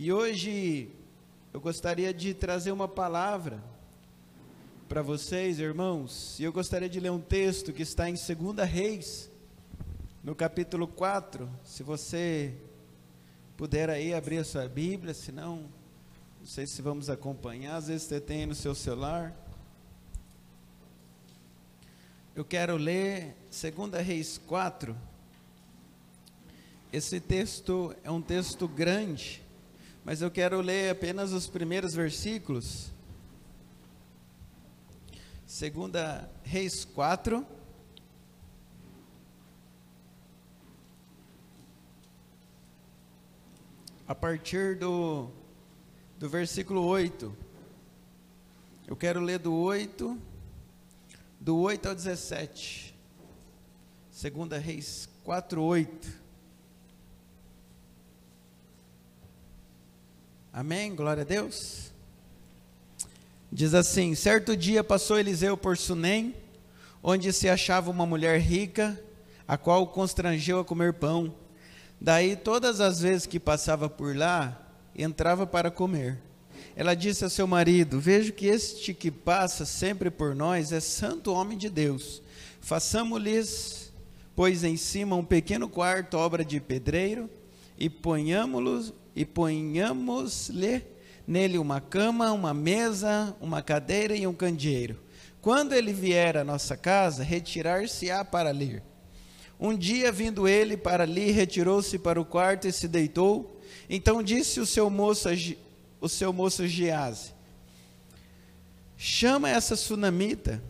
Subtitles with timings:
[0.00, 0.88] E hoje
[1.52, 3.60] eu gostaria de trazer uma palavra
[4.88, 9.28] para vocês, irmãos, e eu gostaria de ler um texto que está em 2 Reis,
[10.22, 11.50] no capítulo 4.
[11.64, 12.54] Se você
[13.56, 15.64] puder aí abrir a sua Bíblia, senão,
[16.38, 19.34] não sei se vamos acompanhar, às vezes você tem no seu celular.
[22.36, 24.96] Eu quero ler 2 Reis 4.
[26.92, 29.42] Esse texto é um texto grande,
[30.08, 32.90] mas eu quero ler apenas os primeiros versículos.
[35.46, 37.46] Segunda Reis 4.
[44.06, 45.28] A partir do,
[46.18, 47.36] do versículo 8.
[48.86, 50.18] Eu quero ler do 8,
[51.38, 52.94] do 8 ao 17.
[54.10, 56.27] Segunda Reis 4, 8.
[60.60, 60.92] Amém?
[60.92, 61.92] Glória a Deus.
[63.52, 66.34] Diz assim: Certo dia passou Eliseu por Sunem,
[67.00, 69.00] onde se achava uma mulher rica,
[69.46, 71.32] a qual o constrangeu a comer pão.
[72.00, 74.60] Daí, todas as vezes que passava por lá,
[74.96, 76.18] entrava para comer.
[76.74, 81.32] Ela disse a seu marido: Vejo que este que passa sempre por nós é santo
[81.32, 82.20] homem de Deus.
[82.60, 83.92] Façamos-lhes,
[84.34, 87.30] pois, em cima um pequeno quarto, obra de pedreiro,
[87.78, 90.80] e ponhamos-lo e ponhamos-lhe
[91.26, 94.96] nele uma cama, uma mesa, uma cadeira e um candeeiro.
[95.40, 98.80] Quando ele vier à nossa casa, retirar-se-á para ler.
[99.58, 103.60] Um dia, vindo ele para ali, retirou-se para o quarto e se deitou.
[103.90, 105.28] Então disse o seu moço,
[106.00, 107.32] o seu moço Gease:
[108.96, 110.62] Chama essa sunamita.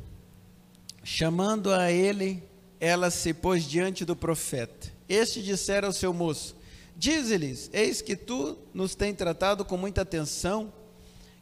[1.05, 2.43] Chamando a ele,
[2.81, 4.91] ela se pôs diante do profeta.
[5.07, 6.58] Este dissera ao seu moço:
[6.99, 10.73] Dize-lhes: Eis que tu nos tem tratado com muita atenção.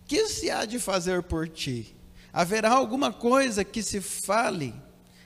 [0.06, 1.96] Que se há de fazer por ti?
[2.30, 4.74] Haverá alguma coisa que se fale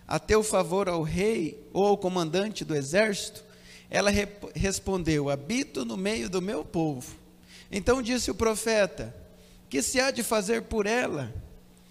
[0.06, 3.44] a teu favor ao rei ou ao comandante do exército?
[3.90, 7.16] Ela re respondeu: Habito no meio do meu povo.
[7.68, 9.12] Então disse o profeta:
[9.68, 11.34] Que se há de fazer por ela?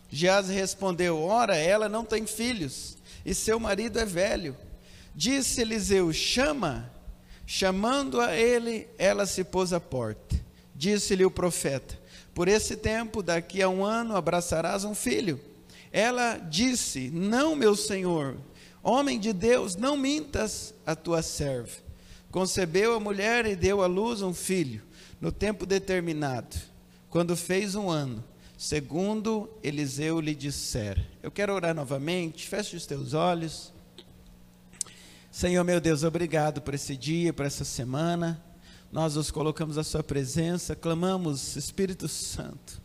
[0.09, 4.55] Geaz respondeu: Ora, ela não tem filhos, e seu marido é velho.
[5.13, 6.89] Disse Eliseu: Chama
[7.51, 10.39] Chamando a ele, ela se pôs à porta.
[10.75, 11.97] Disse-lhe o profeta:
[12.31, 15.41] Por esse tempo, daqui a um ano, abraçarás um filho.
[15.91, 18.37] Ela disse: Não, meu senhor,
[18.83, 21.71] homem de Deus, não mintas a tua serva.
[22.29, 24.83] Concebeu a mulher e deu à luz um filho,
[25.19, 26.55] no tempo determinado,
[27.09, 28.23] quando fez um ano,
[28.59, 31.03] segundo Eliseu lhe dissera.
[31.23, 33.73] Eu quero orar novamente, feche os teus olhos.
[35.31, 38.43] Senhor meu Deus, obrigado por esse dia, por essa semana.
[38.91, 42.81] Nós nos colocamos à Sua presença, clamamos, Espírito Santo,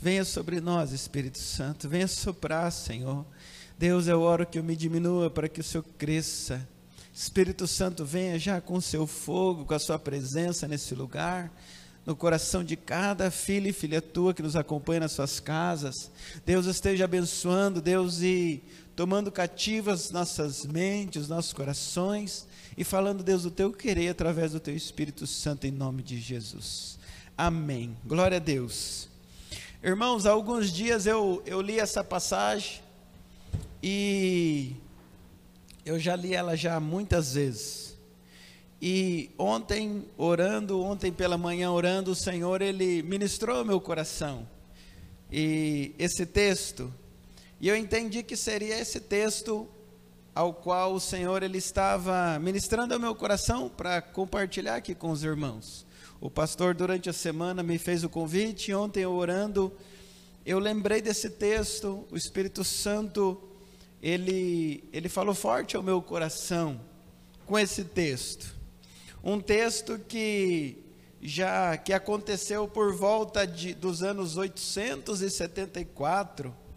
[0.00, 3.26] venha sobre nós, Espírito Santo, venha soprar, Senhor.
[3.78, 6.66] Deus, eu oro que eu me diminua para que o Senhor cresça.
[7.12, 11.52] Espírito Santo, venha já com o seu fogo, com a sua presença nesse lugar,
[12.06, 16.10] no coração de cada filho e filha tua que nos acompanha nas suas casas.
[16.46, 18.62] Deus esteja abençoando, Deus, e
[19.00, 22.46] tomando cativas nossas mentes, nossos corações
[22.76, 26.98] e falando, Deus, o teu querer através do teu Espírito Santo em nome de Jesus.
[27.34, 27.96] Amém.
[28.04, 29.08] Glória a Deus.
[29.82, 32.82] Irmãos, há alguns dias eu, eu li essa passagem
[33.82, 34.76] e
[35.82, 37.96] eu já li ela já muitas vezes.
[38.82, 44.46] E ontem, orando, ontem pela manhã orando, o Senhor, Ele ministrou meu coração.
[45.32, 46.92] E esse texto,
[47.60, 49.68] e eu entendi que seria esse texto
[50.34, 55.22] ao qual o Senhor ele estava ministrando ao meu coração para compartilhar aqui com os
[55.22, 55.84] irmãos.
[56.18, 59.70] O pastor durante a semana me fez o convite, ontem eu orando,
[60.46, 63.38] eu lembrei desse texto, o Espírito Santo
[64.02, 66.80] ele ele falou forte ao meu coração
[67.44, 68.58] com esse texto.
[69.22, 70.78] Um texto que
[71.20, 76.69] já que aconteceu por volta de, dos anos 874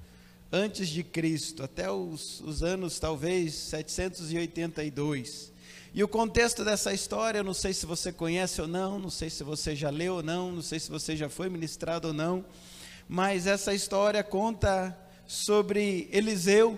[0.55, 5.51] antes de Cristo, até os, os anos talvez 782.
[5.91, 9.31] E o contexto dessa história, eu não sei se você conhece ou não, não sei
[9.31, 12.45] se você já leu ou não, não sei se você já foi ministrado ou não,
[13.09, 14.95] mas essa história conta
[15.25, 16.77] sobre Eliseu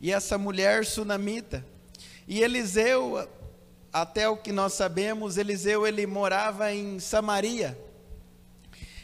[0.00, 1.62] e essa mulher sunamita.
[2.26, 3.28] E Eliseu,
[3.92, 7.78] até o que nós sabemos, Eliseu ele morava em Samaria.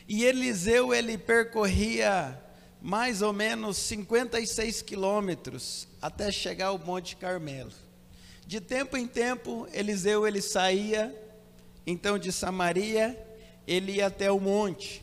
[0.08, 2.40] E Eliseu ele percorria
[2.82, 7.72] mais ou menos 56 quilômetros até chegar ao Monte Carmelo.
[8.46, 11.14] De tempo em tempo, Eliseu ele saía
[11.86, 13.18] então de Samaria,
[13.66, 15.02] ele ia até o monte.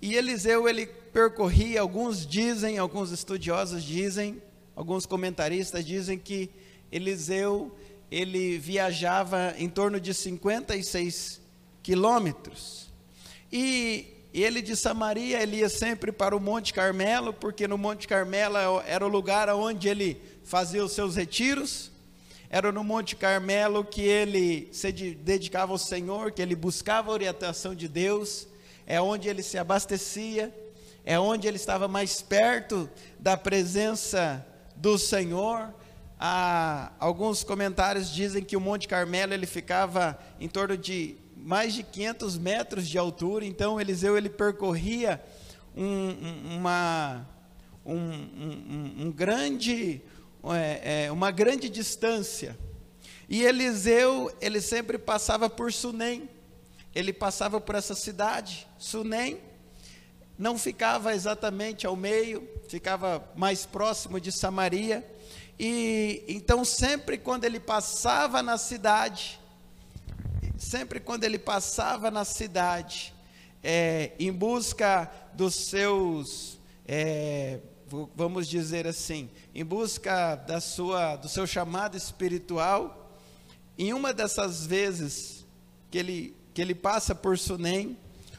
[0.00, 4.40] E Eliseu ele percorria, alguns dizem, alguns estudiosos dizem,
[4.76, 6.50] alguns comentaristas dizem que
[6.90, 7.74] Eliseu
[8.10, 11.40] ele viajava em torno de 56
[11.82, 12.88] quilômetros.
[13.52, 18.56] E ele de Samaria, ele ia sempre para o Monte Carmelo, porque no Monte Carmelo
[18.86, 21.90] era o lugar onde ele fazia os seus retiros.
[22.50, 27.74] Era no Monte Carmelo que ele se dedicava ao Senhor, que ele buscava a orientação
[27.74, 28.48] de Deus,
[28.86, 30.54] é onde ele se abastecia,
[31.04, 32.88] é onde ele estava mais perto
[33.18, 34.44] da presença
[34.76, 35.74] do Senhor.
[36.18, 41.16] Ah, alguns comentários dizem que o Monte Carmelo ele ficava em torno de
[41.48, 45.18] mais de 500 metros de altura, então Eliseu ele percorria
[45.74, 47.26] um, uma,
[47.86, 50.02] um, um, um grande
[50.44, 52.54] é, é, uma grande distância.
[53.30, 56.28] E Eliseu, ele sempre passava por Sunem.
[56.94, 59.40] Ele passava por essa cidade, Sunem.
[60.36, 65.02] Não ficava exatamente ao meio, ficava mais próximo de Samaria.
[65.58, 69.40] E então sempre quando ele passava na cidade,
[70.58, 73.14] sempre quando ele passava na cidade,
[73.62, 77.60] é, em busca dos seus é,
[78.14, 83.14] vamos dizer assim, em busca da sua, do seu chamado espiritual,
[83.78, 85.46] em uma dessas vezes
[85.90, 87.96] que ele, que ele passa por Sunem,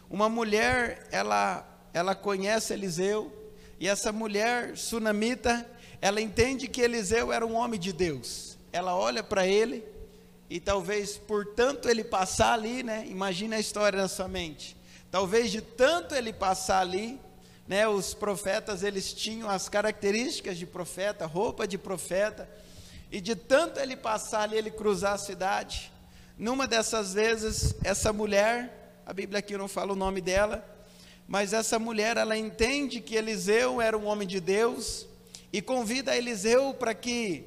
[0.09, 3.31] uma mulher, ela, ela conhece Eliseu,
[3.79, 5.67] e essa mulher sunamita,
[6.01, 8.57] ela entende que Eliseu era um homem de Deus.
[8.71, 9.83] Ela olha para ele,
[10.49, 13.05] e talvez por tanto ele passar ali, né?
[13.07, 14.75] Imagina a história na sua mente.
[15.11, 17.19] Talvez de tanto ele passar ali,
[17.67, 22.49] né, os profetas eles tinham as características de profeta, roupa de profeta,
[23.11, 25.91] e de tanto ele passar ali, ele cruzar a cidade,
[26.37, 30.63] numa dessas vezes, essa mulher, a Bíblia aqui não fala o nome dela,
[31.27, 35.05] mas essa mulher, ela entende que Eliseu era um homem de Deus,
[35.53, 37.45] e convida Eliseu para que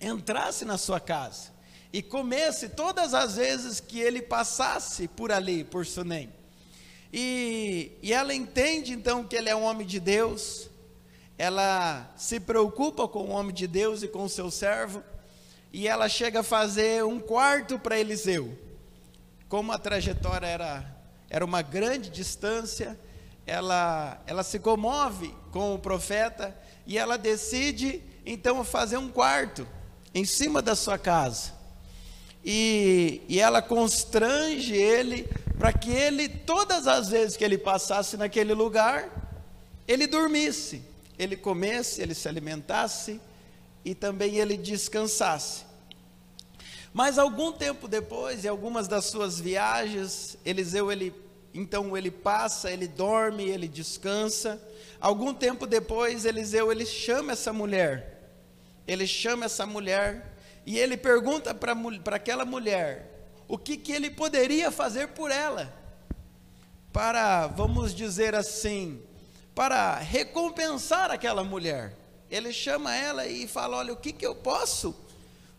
[0.00, 1.55] entrasse na sua casa,
[1.96, 6.30] e comesse todas as vezes que ele passasse por ali, por Sunem.
[7.10, 10.68] E, e ela entende então que ele é um homem de Deus,
[11.38, 15.02] ela se preocupa com o homem de Deus e com o seu servo,
[15.72, 18.58] e ela chega a fazer um quarto para Eliseu.
[19.48, 20.84] Como a trajetória era,
[21.30, 23.00] era uma grande distância,
[23.46, 26.54] ela, ela se comove com o profeta
[26.86, 29.66] e ela decide então fazer um quarto
[30.12, 31.55] em cima da sua casa.
[32.48, 35.28] E, e ela constrange ele
[35.58, 39.34] para que ele, todas as vezes que ele passasse naquele lugar,
[39.88, 40.80] ele dormisse,
[41.18, 43.20] ele comesse, ele se alimentasse
[43.84, 45.64] e também ele descansasse.
[46.94, 51.12] Mas algum tempo depois, em algumas das suas viagens, Eliseu ele
[51.52, 54.60] então ele passa, ele dorme, ele descansa.
[55.00, 58.30] Algum tempo depois, Eliseu ele chama essa mulher.
[58.86, 60.35] Ele chama essa mulher
[60.66, 65.72] e ele pergunta para aquela mulher: o que, que ele poderia fazer por ela,
[66.92, 69.00] para, vamos dizer assim,
[69.54, 71.96] para recompensar aquela mulher.
[72.28, 74.94] Ele chama ela e fala: Olha, o que, que eu posso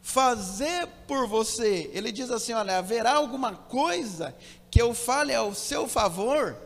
[0.01, 1.89] fazer por você?
[1.93, 4.35] Ele diz assim: Olha, haverá alguma coisa
[4.69, 6.57] que eu fale ao seu favor,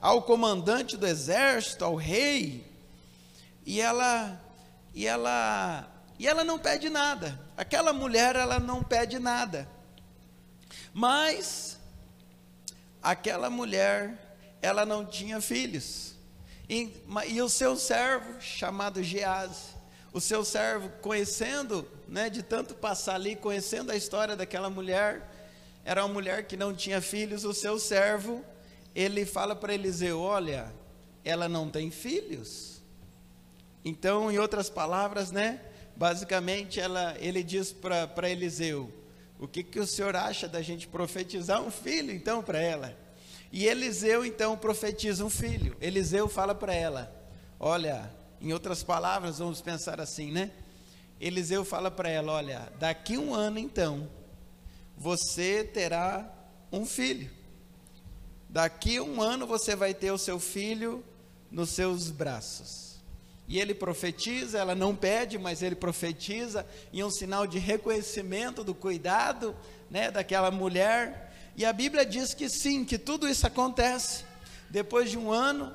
[0.00, 2.66] ao comandante do exército, ao rei?
[3.66, 4.40] E ela,
[4.94, 5.86] e ela,
[6.18, 7.38] e ela não pede nada.
[7.60, 9.68] Aquela mulher, ela não pede nada.
[10.94, 11.78] Mas
[13.02, 16.14] aquela mulher, ela não tinha filhos.
[16.66, 16.90] E,
[17.28, 19.74] e o seu servo, chamado Gease,
[20.10, 25.30] o seu servo, conhecendo, né, de tanto passar ali, conhecendo a história daquela mulher,
[25.84, 28.42] era uma mulher que não tinha filhos, o seu servo,
[28.94, 30.72] ele fala para Eliseu: Olha,
[31.22, 32.80] ela não tem filhos.
[33.84, 35.60] Então, em outras palavras, né,
[36.00, 38.90] basicamente, ela, ele diz para Eliseu:
[39.38, 42.96] o que, que o senhor acha da gente profetizar um filho, então, para ela?
[43.52, 45.76] E Eliseu, então, profetiza um filho.
[45.78, 47.14] Eliseu fala para ela:
[47.58, 50.50] Olha, em outras palavras, vamos pensar assim, né?
[51.20, 54.08] Eliseu fala para ela: Olha, daqui um ano, então,
[54.96, 56.26] você terá
[56.72, 57.30] um filho.
[58.48, 61.04] Daqui um ano você vai ter o seu filho
[61.50, 62.89] nos seus braços.
[63.50, 68.72] E ele profetiza, ela não pede, mas ele profetiza, e um sinal de reconhecimento do
[68.72, 69.56] cuidado
[69.90, 71.34] né, daquela mulher.
[71.56, 74.24] E a Bíblia diz que sim, que tudo isso acontece.
[74.70, 75.74] Depois de um ano,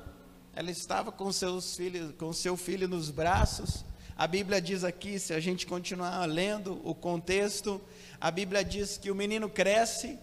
[0.56, 3.84] ela estava com, seus filhos, com seu filho nos braços.
[4.16, 7.82] A Bíblia diz aqui, se a gente continuar lendo o contexto,
[8.22, 10.18] a Bíblia diz que o menino cresce,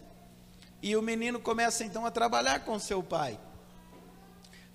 [0.81, 3.39] e o menino começa então a trabalhar com seu pai.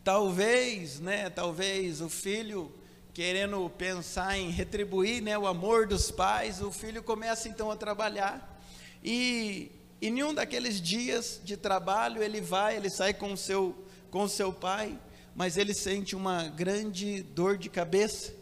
[0.08, 2.72] Talvez, né, talvez o filho
[3.14, 8.58] querendo pensar em retribuir, né, o amor dos pais, o filho começa então a trabalhar.
[9.04, 9.70] E
[10.02, 13.76] em um daqueles dias de trabalho, ele vai, ele sai com o seu,
[14.10, 14.98] com seu pai,
[15.36, 18.34] mas ele sente uma grande dor de cabeça.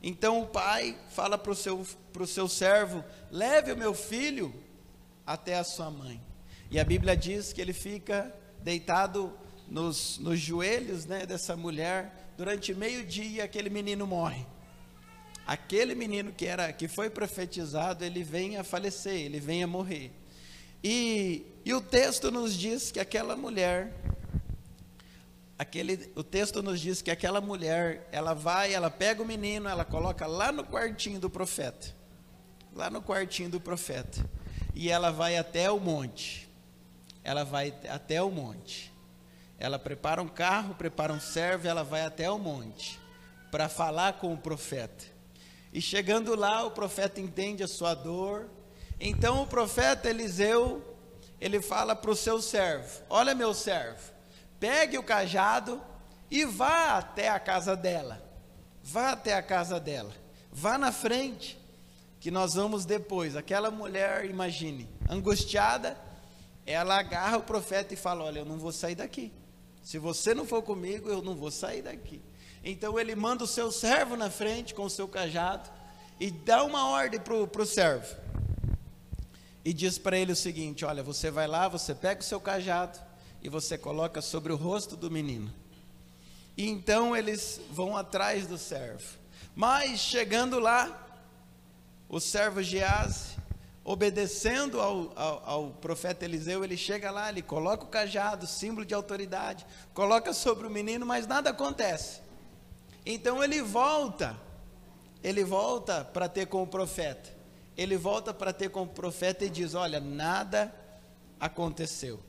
[0.00, 4.54] Então o pai fala para o seu, pro seu servo: leve o meu filho
[5.26, 6.20] até a sua mãe.
[6.70, 9.36] E a Bíblia diz que ele fica deitado
[9.70, 14.44] nos, nos joelhos né, dessa mulher durante meio dia aquele menino morre.
[15.46, 20.12] Aquele menino que era que foi profetizado, ele vem a falecer, ele vem a morrer.
[20.82, 23.92] E, e o texto nos diz que aquela mulher,
[25.58, 29.84] aquele, o texto nos diz que aquela mulher, ela vai, ela pega o menino, ela
[29.84, 31.94] coloca lá no quartinho do profeta,
[32.74, 34.24] lá no quartinho do profeta,
[34.74, 36.48] e ela vai até o monte,
[37.22, 38.90] ela vai até o monte,
[39.60, 42.98] ela prepara um carro, prepara um servo, ela vai até o monte,
[43.52, 45.04] para falar com o profeta,
[45.72, 48.48] e chegando lá, o profeta entende a sua dor,
[48.98, 50.82] então o profeta Eliseu,
[51.40, 54.12] ele fala para o seu servo: Olha, meu servo,
[54.58, 55.80] pegue o cajado
[56.30, 58.20] e vá até a casa dela.
[58.82, 60.12] Vá até a casa dela.
[60.50, 61.58] Vá na frente,
[62.18, 63.36] que nós vamos depois.
[63.36, 65.96] Aquela mulher, imagine, angustiada,
[66.66, 69.32] ela agarra o profeta e fala: Olha, eu não vou sair daqui.
[69.82, 72.20] Se você não for comigo, eu não vou sair daqui.
[72.62, 75.70] Então ele manda o seu servo na frente com o seu cajado
[76.18, 78.14] e dá uma ordem para o servo
[79.64, 82.98] e diz para ele o seguinte: Olha, você vai lá, você pega o seu cajado
[83.42, 85.52] e você coloca sobre o rosto do menino.
[86.56, 89.18] E então eles vão atrás do servo.
[89.54, 91.06] Mas chegando lá,
[92.08, 93.36] o servo Gease,
[93.84, 98.94] obedecendo ao, ao, ao, profeta Eliseu, ele chega lá, ele coloca o cajado, símbolo de
[98.94, 102.20] autoridade, coloca sobre o menino, mas nada acontece.
[103.04, 104.36] Então ele volta,
[105.22, 107.40] ele volta para ter com o profeta
[107.80, 110.70] ele volta para ter com o profeta e diz: Olha, nada
[111.40, 112.20] aconteceu.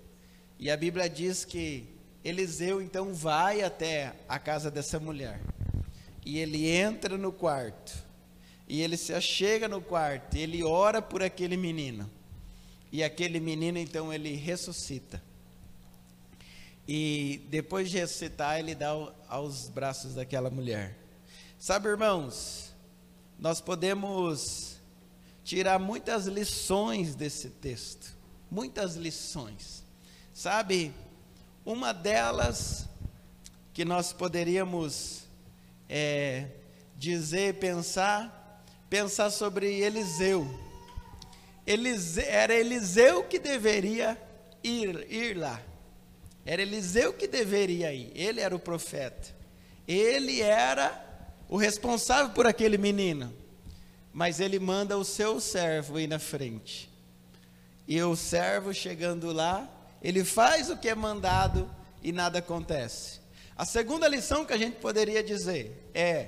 [0.58, 1.88] E a Bíblia diz que
[2.24, 5.42] Eliseu então vai até a casa dessa mulher.
[6.26, 8.11] E ele entra no quarto.
[8.72, 10.36] E ele se achega no quarto.
[10.36, 12.10] Ele ora por aquele menino.
[12.90, 15.22] E aquele menino então ele ressuscita.
[16.88, 18.92] E depois de ressuscitar, ele dá
[19.28, 20.98] aos braços daquela mulher.
[21.60, 22.74] Sabe, irmãos,
[23.38, 24.78] nós podemos
[25.44, 28.16] tirar muitas lições desse texto.
[28.50, 29.84] Muitas lições.
[30.34, 30.94] Sabe,
[31.66, 32.88] uma delas
[33.74, 35.24] que nós poderíamos
[35.90, 36.48] é,
[36.96, 38.41] dizer, pensar,
[38.92, 40.48] pensar sobre Eliseu.
[41.66, 42.26] Eliseu.
[42.28, 44.16] Era Eliseu que deveria
[44.64, 45.60] ir, ir lá.
[46.46, 48.12] Era Eliseu que deveria ir.
[48.14, 49.36] Ele era o profeta.
[49.88, 51.04] Ele era
[51.50, 53.42] o responsável por aquele menino
[54.14, 56.90] mas ele manda o seu servo ir na frente.
[57.88, 59.70] E o servo chegando lá,
[60.02, 61.70] ele faz o que é mandado
[62.04, 63.22] e nada acontece.
[63.56, 66.28] A segunda lição que a gente poderia dizer é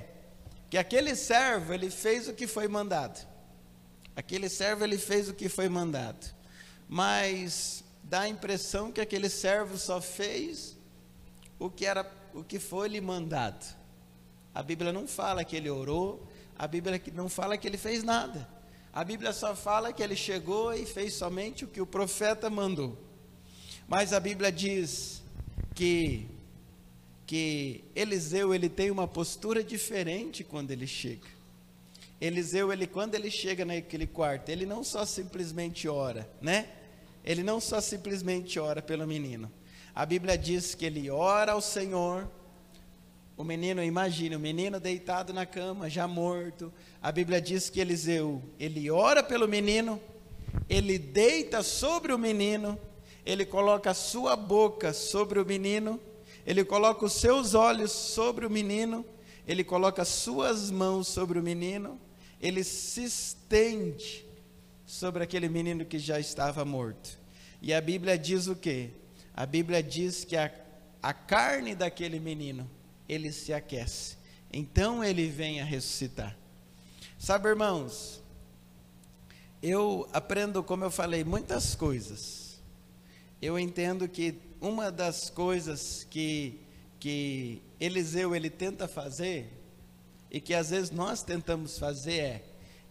[0.74, 3.24] que aquele servo, ele fez o que foi mandado.
[4.16, 6.34] Aquele servo, ele fez o que foi mandado.
[6.88, 10.76] Mas dá a impressão que aquele servo só fez
[11.60, 12.04] o que era
[12.34, 13.64] o que foi lhe mandado.
[14.52, 16.26] A Bíblia não fala que ele orou,
[16.58, 18.48] a Bíblia não fala que ele fez nada.
[18.92, 22.98] A Bíblia só fala que ele chegou e fez somente o que o profeta mandou.
[23.86, 25.22] Mas a Bíblia diz
[25.72, 26.33] que
[27.26, 31.26] que Eliseu ele tem uma postura diferente quando ele chega.
[32.20, 36.68] Eliseu ele quando ele chega naquele quarto, ele não só simplesmente ora, né?
[37.24, 39.50] Ele não só simplesmente ora pelo menino.
[39.94, 42.28] A Bíblia diz que ele ora ao Senhor,
[43.36, 46.72] o menino, imagine, o menino deitado na cama, já morto.
[47.02, 50.00] A Bíblia diz que Eliseu, ele ora pelo menino,
[50.68, 52.78] ele deita sobre o menino,
[53.26, 56.00] ele coloca a sua boca sobre o menino,
[56.46, 59.04] ele coloca os seus olhos sobre o menino,
[59.46, 62.00] ele coloca as suas mãos sobre o menino,
[62.40, 64.24] ele se estende
[64.84, 67.18] sobre aquele menino que já estava morto.
[67.60, 68.90] E a Bíblia diz o quê?
[69.34, 70.52] A Bíblia diz que a,
[71.02, 72.68] a carne daquele menino
[73.08, 74.16] ele se aquece.
[74.52, 76.36] Então ele vem a ressuscitar.
[77.18, 78.22] Sabe, irmãos,
[79.62, 82.60] eu aprendo, como eu falei, muitas coisas.
[83.40, 86.60] Eu entendo que uma das coisas que,
[86.98, 89.50] que Eliseu ele tenta fazer,
[90.30, 92.44] e que às vezes nós tentamos fazer é,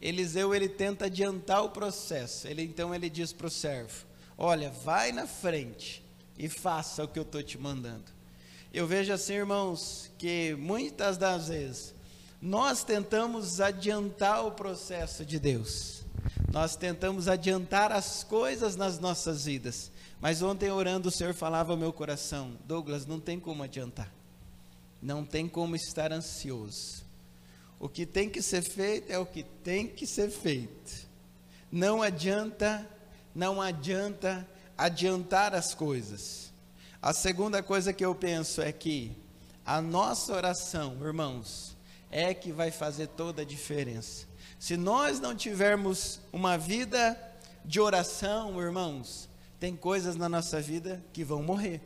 [0.04, 2.46] Eliseu ele tenta adiantar o processo.
[2.46, 4.06] Ele então ele diz para o servo:
[4.38, 6.04] Olha, vai na frente
[6.38, 8.12] e faça o que eu estou te mandando.
[8.74, 11.96] Eu vejo assim, irmãos, que muitas das vezes
[12.42, 16.04] nós tentamos adiantar o processo de Deus.
[16.52, 19.90] Nós tentamos adiantar as coisas nas nossas vidas.
[20.24, 24.10] Mas ontem orando o Senhor falava ao meu coração, Douglas, não tem como adiantar.
[25.02, 27.04] Não tem como estar ansioso.
[27.78, 31.10] O que tem que ser feito é o que tem que ser feito.
[31.70, 32.90] Não adianta,
[33.36, 36.54] não adianta adiantar as coisas.
[37.02, 39.12] A segunda coisa que eu penso é que
[39.66, 41.76] a nossa oração, irmãos,
[42.10, 44.26] é que vai fazer toda a diferença.
[44.58, 47.20] Se nós não tivermos uma vida
[47.66, 49.28] de oração, irmãos,
[49.64, 51.80] tem coisas na nossa vida que vão morrer.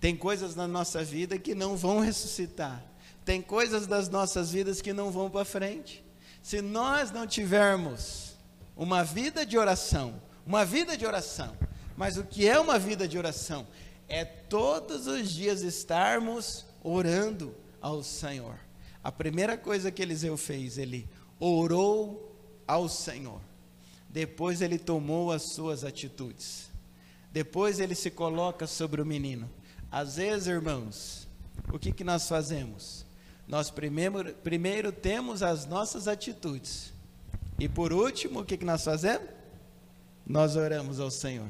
[0.00, 2.82] Tem coisas na nossa vida que não vão ressuscitar.
[3.26, 6.02] Tem coisas das nossas vidas que não vão para frente.
[6.42, 8.38] Se nós não tivermos
[8.74, 10.14] uma vida de oração,
[10.46, 11.54] uma vida de oração,
[11.94, 13.66] mas o que é uma vida de oração?
[14.08, 18.58] É todos os dias estarmos orando ao Senhor.
[19.04, 21.06] A primeira coisa que Eliseu fez, ele
[21.38, 22.34] orou
[22.66, 23.42] ao Senhor.
[24.12, 26.70] Depois ele tomou as suas atitudes.
[27.32, 29.50] Depois ele se coloca sobre o menino.
[29.90, 31.26] Às vezes, irmãos,
[31.72, 33.06] o que, que nós fazemos?
[33.48, 36.92] Nós primeiro, primeiro temos as nossas atitudes.
[37.58, 39.28] E por último, o que, que nós fazemos?
[40.26, 41.48] Nós oramos ao Senhor.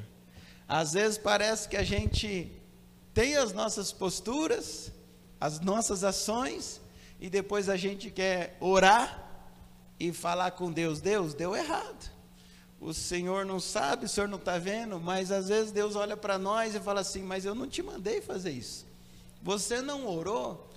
[0.69, 2.51] Às vezes parece que a gente
[3.13, 4.93] tem as nossas posturas,
[5.41, 6.81] as nossas ações,
[7.21, 9.31] e depois a gente quer orar
[9.99, 12.11] e falar com Deus: Deus, deu errado.
[12.83, 16.37] O Senhor não sabe, o Senhor não está vendo, mas às vezes Deus olha para
[16.37, 18.85] nós e fala assim: Mas eu não te mandei fazer isso.
[19.41, 20.69] Você não orou,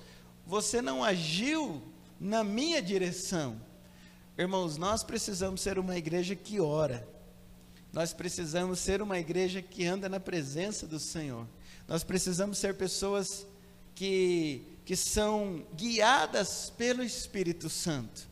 [0.46, 1.82] você não agiu
[2.20, 3.60] na minha direção.
[4.38, 7.08] Irmãos, nós precisamos ser uma igreja que ora.
[7.92, 11.48] Nós precisamos ser uma igreja que anda na presença do Senhor.
[11.88, 13.48] Nós precisamos ser pessoas
[13.96, 18.28] que, que são guiadas pelo Espírito Santo.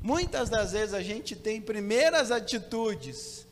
[0.00, 3.46] Muitas das vezes a gente tem primeiras atitudes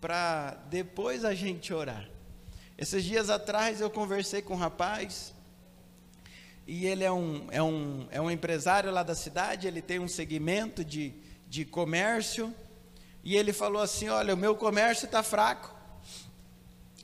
[0.00, 2.08] para depois a gente orar.
[2.76, 5.32] Esses dias atrás eu conversei com um rapaz,
[6.66, 10.08] e ele é um, é um, é um empresário lá da cidade, ele tem um
[10.08, 11.14] segmento de,
[11.48, 12.54] de comércio,
[13.24, 15.74] e ele falou assim: Olha, o meu comércio está fraco,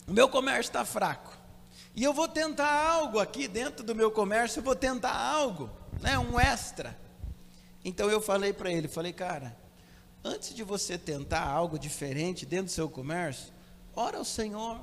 [0.06, 1.36] o meu comércio está fraco,
[1.94, 5.70] e eu vou tentar algo aqui dentro do meu comércio, eu vou tentar algo,
[6.02, 7.07] né, um extra.
[7.88, 9.56] Então eu falei para ele, falei, cara,
[10.22, 13.50] antes de você tentar algo diferente dentro do seu comércio,
[13.96, 14.78] ora ao Senhor.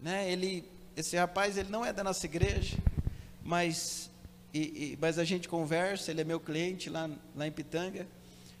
[0.00, 0.32] Né?
[0.32, 0.66] Ele,
[0.96, 2.78] esse rapaz, ele não é da nossa igreja,
[3.42, 4.10] mas,
[4.54, 8.08] e, e, mas a gente conversa, ele é meu cliente lá, lá em Pitanga.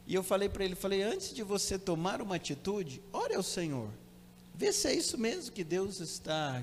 [0.06, 3.88] E eu falei para ele, falei, antes de você tomar uma atitude, ore ao Senhor.
[4.54, 6.62] Vê se é isso mesmo que Deus está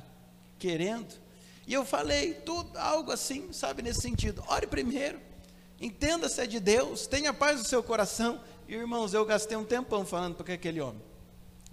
[0.59, 1.11] querendo.
[1.65, 4.43] E eu falei tudo, algo assim, sabe, nesse sentido.
[4.47, 5.30] Ore primeiro.
[5.81, 8.39] Entenda se é de Deus, tenha paz no seu coração.
[8.67, 11.01] E, irmãos, eu gastei um tempão falando para aquele homem.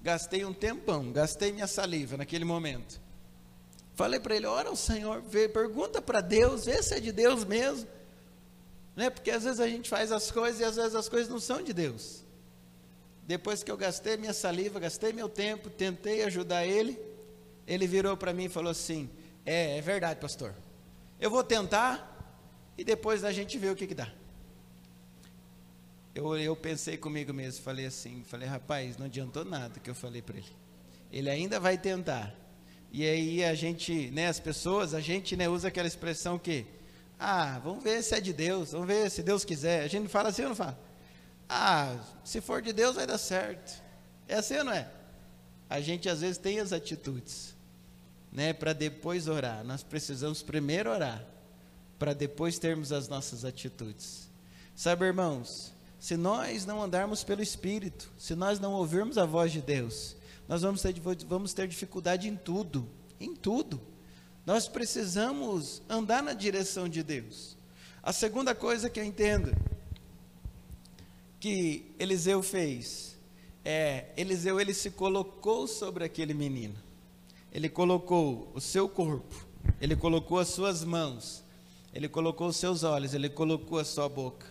[0.03, 2.99] Gastei um tempão, gastei minha saliva naquele momento.
[3.95, 7.45] Falei para ele: ora o Senhor, vê, pergunta para Deus, vê se é de Deus
[7.45, 7.87] mesmo.
[8.97, 9.11] Né?
[9.11, 11.63] Porque às vezes a gente faz as coisas e às vezes as coisas não são
[11.63, 12.25] de Deus.
[13.27, 16.99] Depois que eu gastei minha saliva, gastei meu tempo, tentei ajudar ele,
[17.67, 19.11] ele virou para mim e falou assim:
[19.45, 20.55] É, é verdade, pastor.
[21.21, 22.18] Eu vou tentar,
[22.79, 24.09] e depois a gente vê o que, que dá.
[26.15, 30.23] Eu, eu pensei comigo mesmo, falei assim, falei, rapaz, não adiantou nada que eu falei
[30.23, 30.53] para ele.
[31.11, 32.33] Ele ainda vai tentar.
[32.93, 36.67] E aí a gente, né, as pessoas, a gente né, usa aquela expressão que,
[37.19, 39.83] ah, vamos ver se é de Deus, vamos ver se Deus quiser.
[39.83, 40.79] A gente fala assim ou não fala?
[41.49, 43.83] Ah, se for de Deus vai dar certo.
[44.29, 44.89] É assim ou não é?
[45.69, 47.57] A gente às vezes tem as atitudes,
[48.33, 49.65] né, para depois orar.
[49.65, 51.27] Nós precisamos primeiro orar
[51.99, 54.29] para depois termos as nossas atitudes.
[54.75, 59.61] Sabe, irmãos, se nós não andarmos pelo Espírito, se nós não ouvirmos a voz de
[59.61, 60.95] Deus, nós vamos ter,
[61.27, 62.89] vamos ter dificuldade em tudo,
[63.21, 63.81] em tudo.
[64.47, 67.57] Nós precisamos andar na direção de Deus.
[68.03, 69.55] A segunda coisa que eu entendo
[71.41, 73.19] que Eliseu fez
[73.65, 76.77] é Eliseu ele se colocou sobre aquele menino.
[77.53, 79.47] Ele colocou o seu corpo,
[79.81, 81.43] ele colocou as suas mãos,
[81.93, 84.47] ele colocou os seus olhos, Ele colocou a sua boca.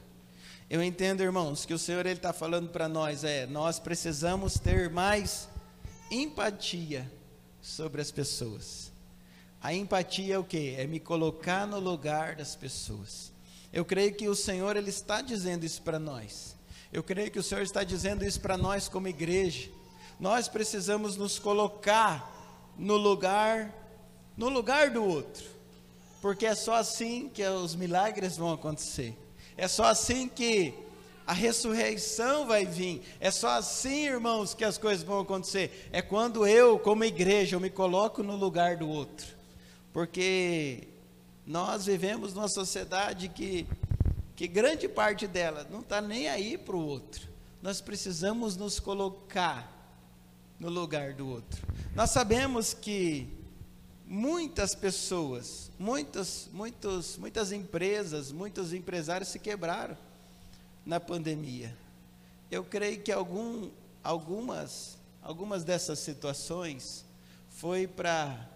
[0.69, 4.89] Eu entendo, irmãos, que o Senhor Ele está falando para nós é, nós precisamos ter
[4.89, 5.47] mais
[6.11, 7.09] empatia
[7.61, 8.91] sobre as pessoas.
[9.61, 10.75] A empatia é o que?
[10.77, 13.31] É me colocar no lugar das pessoas.
[13.71, 16.55] Eu creio que o Senhor Ele está dizendo isso para nós.
[16.91, 19.69] Eu creio que o Senhor está dizendo isso para nós como igreja.
[20.19, 22.33] nós precisamos nos colocar
[22.77, 23.73] no lugar
[24.35, 25.56] no lugar do outro.
[26.21, 29.17] Porque é só assim que os milagres vão acontecer.
[29.55, 30.73] É só assim que
[31.25, 33.01] a ressurreição vai vir.
[33.19, 35.89] É só assim, irmãos, que as coisas vão acontecer.
[35.91, 39.27] É quando eu, como igreja, eu me coloco no lugar do outro.
[39.91, 40.87] Porque
[41.45, 43.67] nós vivemos numa sociedade que,
[44.35, 47.27] que grande parte dela não está nem aí para o outro.
[47.61, 49.73] Nós precisamos nos colocar
[50.59, 51.61] no lugar do outro.
[51.93, 53.36] Nós sabemos que
[54.07, 59.97] muitas pessoas, muitas, muitos, muitas empresas, muitos empresários se quebraram
[60.85, 61.75] na pandemia.
[62.49, 63.69] Eu creio que algum,
[64.01, 67.05] algumas, algumas dessas situações
[67.49, 68.49] foi para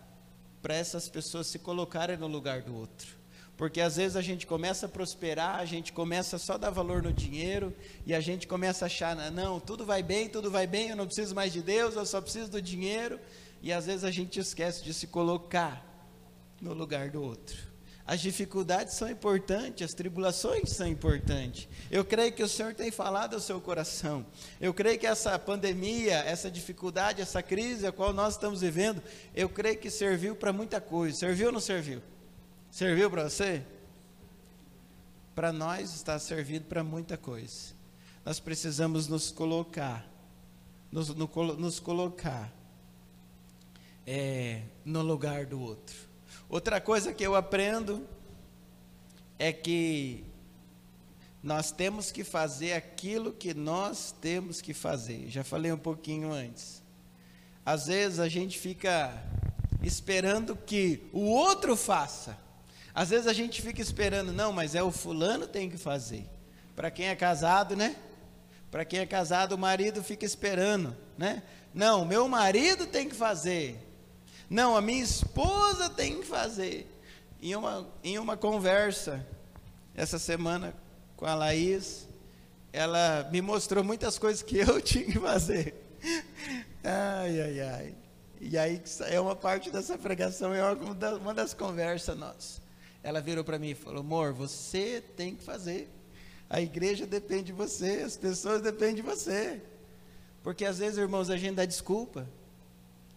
[0.62, 3.18] para essas pessoas se colocarem no lugar do outro.
[3.58, 7.02] Porque às vezes a gente começa a prosperar, a gente começa só a dar valor
[7.04, 10.90] no dinheiro, e a gente começa a achar, não, tudo vai bem, tudo vai bem,
[10.90, 13.20] eu não preciso mais de Deus, eu só preciso do dinheiro,
[13.62, 15.86] e às vezes a gente esquece de se colocar
[16.60, 17.72] no lugar do outro.
[18.06, 21.70] As dificuldades são importantes, as tribulações são importantes.
[21.90, 24.26] Eu creio que o Senhor tem falado ao seu coração.
[24.60, 29.02] Eu creio que essa pandemia, essa dificuldade, essa crise a qual nós estamos vivendo,
[29.36, 31.20] eu creio que serviu para muita coisa.
[31.20, 32.02] Serviu ou não serviu?
[32.72, 33.64] Serviu para você?
[35.36, 37.74] Para nós está servindo para muita coisa.
[38.26, 40.06] Nós precisamos nos colocar,
[40.92, 42.52] nos, no, nos colocar
[44.06, 46.12] é, no lugar do outro
[46.52, 48.06] Outra coisa que eu aprendo
[49.40, 50.26] é que
[51.42, 55.30] nós temos que fazer aquilo que nós temos que fazer.
[55.30, 56.84] Já falei um pouquinho antes.
[57.66, 59.14] Às vezes a gente fica
[59.82, 62.38] esperando que o outro faça.
[62.94, 66.30] Às vezes a gente fica esperando, não, mas é o fulano tem que fazer.
[66.76, 67.96] Para quem é casado, né?
[68.70, 71.44] Para quem é casado, o marido fica esperando, né?
[71.74, 73.91] Não, meu marido tem que fazer.
[74.52, 76.86] Não, a minha esposa tem que fazer.
[77.42, 79.26] Em uma, em uma conversa,
[79.96, 80.76] essa semana,
[81.16, 82.06] com a Laís,
[82.74, 85.74] ela me mostrou muitas coisas que eu tinha que fazer.
[86.84, 87.96] Ai, ai, ai.
[88.42, 92.62] E aí é uma parte dessa pregação, é uma das conversas nossas.
[93.02, 95.90] Ela virou para mim e falou: amor, você tem que fazer.
[96.50, 99.62] A igreja depende de você, as pessoas dependem de você.
[100.44, 102.28] Porque às vezes, irmãos, a gente dá desculpa.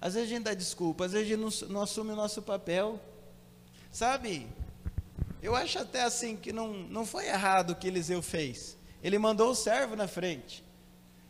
[0.04, 2.42] Às vezes a gente dá desculpa, às vezes a gente não, não assume o nosso
[2.42, 3.00] papel.
[3.90, 4.46] Sabe?
[5.42, 8.76] Eu acho até assim que não, não foi errado o que Eliseu fez.
[9.02, 10.62] Ele mandou o servo na frente.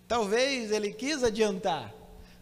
[0.09, 1.95] Talvez ele quis adiantar.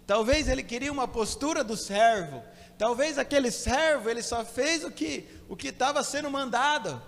[0.06, 2.42] Talvez ele queria uma postura do servo.
[2.78, 7.02] Talvez aquele servo ele só fez o que o que estava sendo mandado.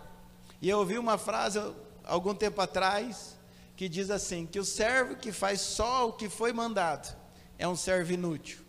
[0.61, 1.59] E eu ouvi uma frase
[2.05, 3.39] algum tempo atrás
[3.75, 7.17] que diz assim: que o servo que faz só o que foi mandado
[7.59, 8.64] é um servo inútil.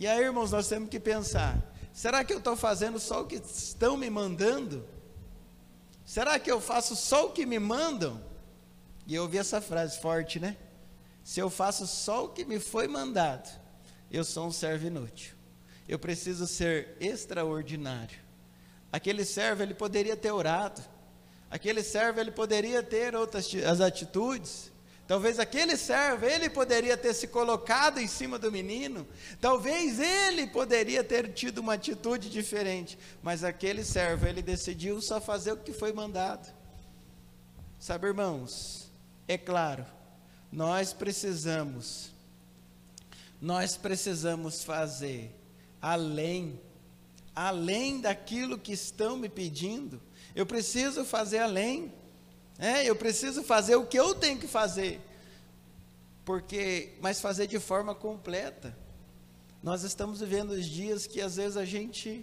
[0.00, 3.34] E aí, irmãos, nós temos que pensar: será que eu estou fazendo só o que
[3.34, 4.82] estão me mandando?
[6.06, 8.18] Será que eu faço só o que me mandam?
[9.06, 10.56] E eu ouvi essa frase forte, né?
[11.22, 13.46] Se eu faço só o que me foi mandado,
[14.10, 15.34] eu sou um servo inútil.
[15.86, 18.18] Eu preciso ser extraordinário.
[18.90, 20.82] Aquele servo, ele poderia ter orado.
[21.50, 24.69] Aquele servo, ele poderia ter outras as atitudes.
[25.10, 29.04] Talvez aquele servo, ele poderia ter se colocado em cima do menino,
[29.40, 35.50] talvez ele poderia ter tido uma atitude diferente, mas aquele servo, ele decidiu só fazer
[35.50, 36.54] o que foi mandado.
[37.76, 38.88] Sabe, irmãos,
[39.26, 39.84] é claro,
[40.52, 42.12] nós precisamos,
[43.40, 45.36] nós precisamos fazer
[45.82, 46.60] além,
[47.34, 50.00] além daquilo que estão me pedindo,
[50.36, 51.92] eu preciso fazer além.
[52.60, 55.00] É, eu preciso fazer o que eu tenho que fazer.
[56.26, 58.76] Porque, mas fazer de forma completa.
[59.62, 62.22] Nós estamos vivendo os dias que às vezes a gente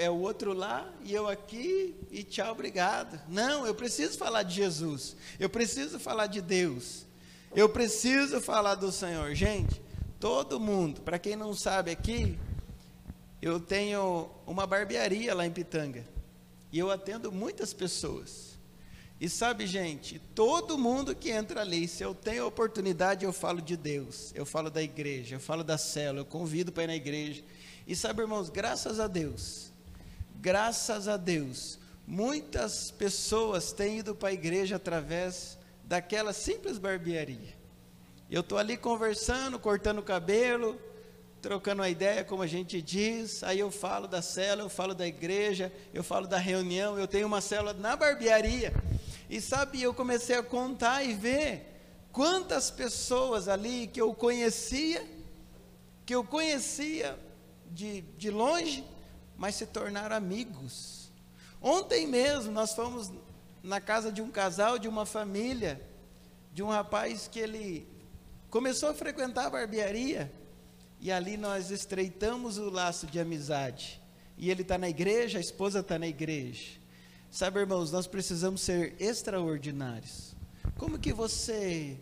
[0.00, 3.20] é o outro lá e eu aqui e tchau, obrigado.
[3.28, 5.14] Não, eu preciso falar de Jesus.
[5.38, 7.06] Eu preciso falar de Deus.
[7.54, 9.36] Eu preciso falar do Senhor.
[9.36, 9.80] Gente,
[10.18, 12.36] todo mundo, para quem não sabe aqui,
[13.40, 16.04] eu tenho uma barbearia lá em Pitanga.
[16.72, 18.55] E eu atendo muitas pessoas.
[19.18, 23.76] E sabe, gente, todo mundo que entra ali, se eu tenho oportunidade, eu falo de
[23.76, 27.42] Deus, eu falo da igreja, eu falo da célula, eu convido para ir na igreja.
[27.86, 29.72] E sabe, irmãos, graças a Deus,
[30.40, 37.56] graças a Deus, muitas pessoas têm ido para a igreja através daquela simples barbearia.
[38.30, 40.78] Eu estou ali conversando, cortando o cabelo,
[41.46, 45.06] trocando uma ideia, como a gente diz, aí eu falo da célula, eu falo da
[45.06, 48.72] igreja, eu falo da reunião, eu tenho uma célula na barbearia.
[49.30, 55.06] E sabe, eu comecei a contar e ver quantas pessoas ali que eu conhecia
[56.04, 57.16] que eu conhecia
[57.70, 58.84] de, de longe,
[59.36, 61.12] mas se tornaram amigos.
[61.62, 63.12] Ontem mesmo nós fomos
[63.62, 65.80] na casa de um casal, de uma família,
[66.52, 67.88] de um rapaz que ele
[68.50, 70.32] começou a frequentar a barbearia
[71.00, 74.00] e ali nós estreitamos o laço de amizade.
[74.38, 76.78] E ele está na igreja, a esposa está na igreja.
[77.30, 80.34] Sabe, irmãos, nós precisamos ser extraordinários.
[80.76, 81.98] Como que você,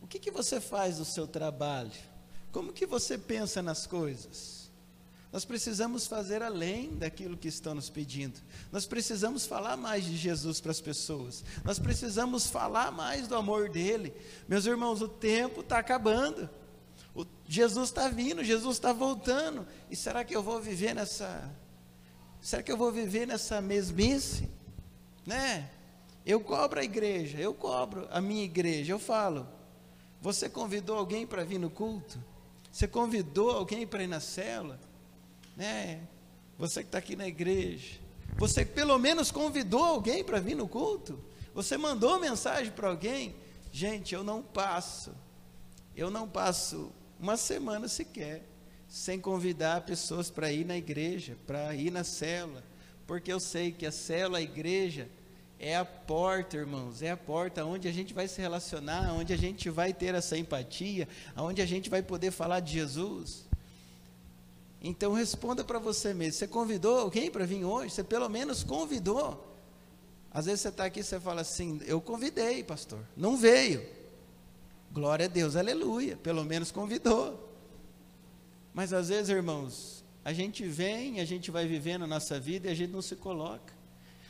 [0.00, 1.92] o que que você faz do seu trabalho?
[2.52, 4.70] Como que você pensa nas coisas?
[5.32, 8.40] Nós precisamos fazer além daquilo que estão nos pedindo.
[8.70, 11.44] Nós precisamos falar mais de Jesus para as pessoas.
[11.64, 14.14] Nós precisamos falar mais do amor dele.
[14.46, 16.48] Meus irmãos, o tempo está acabando.
[17.14, 19.66] O, Jesus está vindo, Jesus está voltando.
[19.90, 21.50] E será que eu vou viver nessa?
[22.40, 24.48] Será que eu vou viver nessa mesmice?
[25.24, 25.70] Né?
[26.26, 28.92] Eu cobro a igreja, eu cobro a minha igreja.
[28.92, 29.46] Eu falo,
[30.20, 32.18] você convidou alguém para vir no culto?
[32.72, 34.80] Você convidou alguém para ir na cela?
[35.56, 36.00] Né?
[36.58, 38.00] Você que está aqui na igreja.
[38.36, 41.22] Você pelo menos convidou alguém para vir no culto?
[41.54, 43.34] Você mandou mensagem para alguém?
[43.70, 45.12] Gente, eu não passo.
[45.94, 46.90] Eu não passo
[47.24, 48.42] uma semana sequer
[48.86, 52.62] sem convidar pessoas para ir na igreja, para ir na célula,
[53.06, 55.08] porque eu sei que a célula, a igreja,
[55.58, 59.38] é a porta, irmãos, é a porta onde a gente vai se relacionar, onde a
[59.38, 63.46] gente vai ter essa empatia, onde a gente vai poder falar de Jesus.
[64.82, 67.94] Então responda para você mesmo: você convidou alguém para vir hoje?
[67.94, 69.50] Você pelo menos convidou.
[70.30, 73.93] Às vezes você está aqui e você fala assim: eu convidei, pastor, não veio.
[74.94, 77.52] Glória a Deus, aleluia, pelo menos convidou.
[78.72, 82.70] Mas às vezes, irmãos, a gente vem, a gente vai vivendo a nossa vida e
[82.70, 83.74] a gente não se coloca.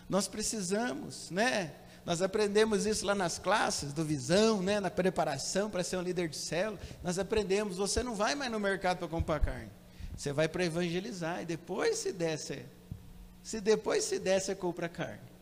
[0.09, 1.75] Nós precisamos, né?
[2.07, 4.81] Nós aprendemos isso lá nas classes do Visão, né?
[4.81, 6.81] na preparação para ser um líder de célula.
[7.03, 9.71] Nós aprendemos, você não vai mais no mercado para comprar carne.
[10.17, 15.34] Você vai para evangelizar e depois se der, se depois se der, você compra carne.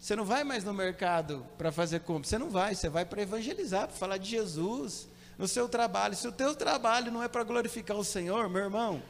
[0.00, 3.22] Você não vai mais no mercado para fazer compra, você não vai, você vai para
[3.22, 5.06] evangelizar, para falar de Jesus
[5.38, 6.16] no seu trabalho.
[6.16, 9.02] Se o teu trabalho não é para glorificar o Senhor, meu irmão,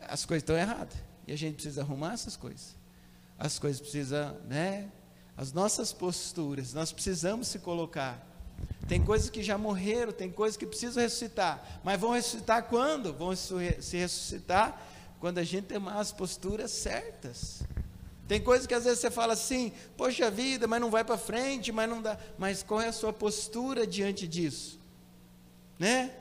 [0.00, 0.96] as coisas estão erradas.
[1.26, 2.76] E a gente precisa arrumar essas coisas
[3.38, 4.90] as coisas precisam, né?
[5.36, 8.24] As nossas posturas, nós precisamos se colocar.
[8.88, 11.80] Tem coisas que já morreram, tem coisas que precisam ressuscitar.
[11.84, 13.12] Mas vão ressuscitar quando?
[13.12, 14.80] Vão se ressuscitar
[15.20, 17.62] quando a gente tem as posturas certas.
[18.28, 21.70] Tem coisas que às vezes você fala assim, poxa vida, mas não vai para frente,
[21.70, 22.18] mas não dá.
[22.36, 24.80] Mas qual é a sua postura diante disso?
[25.78, 26.12] Né?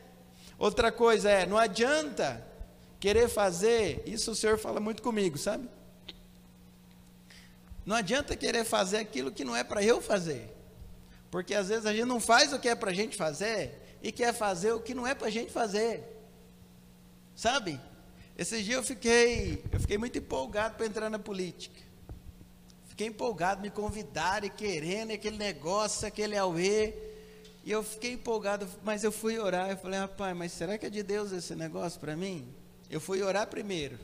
[0.58, 2.46] Outra coisa é, não adianta
[3.00, 5.68] querer fazer, isso o Senhor fala muito comigo, sabe?
[7.86, 10.52] Não adianta querer fazer aquilo que não é para eu fazer.
[11.30, 14.12] Porque às vezes a gente não faz o que é para a gente fazer e
[14.12, 16.04] quer fazer o que não é para a gente fazer.
[17.36, 17.80] Sabe?
[18.38, 21.85] Esses dias eu fiquei, eu fiquei muito empolgado para entrar na política.
[22.96, 26.94] Fiquei empolgado, me convidaram e querendo aquele negócio, aquele auê.
[27.66, 29.70] E eu fiquei empolgado, mas eu fui orar.
[29.70, 32.48] Eu falei, rapaz, mas será que é de Deus esse negócio para mim?
[32.90, 34.00] Eu fui orar primeiro,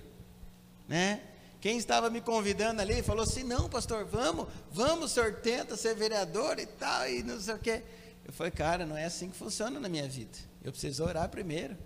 [0.89, 1.21] né?
[1.61, 6.59] Quem estava me convidando ali falou assim: não, pastor, vamos, vamos, senhor tenta ser vereador
[6.59, 7.83] e tal, e não sei o quê.
[8.25, 10.37] Eu falei, cara, não é assim que funciona na minha vida.
[10.61, 11.77] Eu preciso orar primeiro,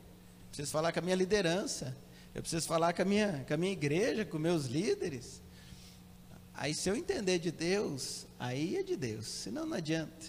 [0.47, 1.95] preciso falar com a minha liderança,
[2.33, 5.44] eu preciso falar com a minha, com a minha igreja, com meus líderes.
[6.57, 10.25] Aí, se eu entender de Deus, aí é de Deus, senão não adianta.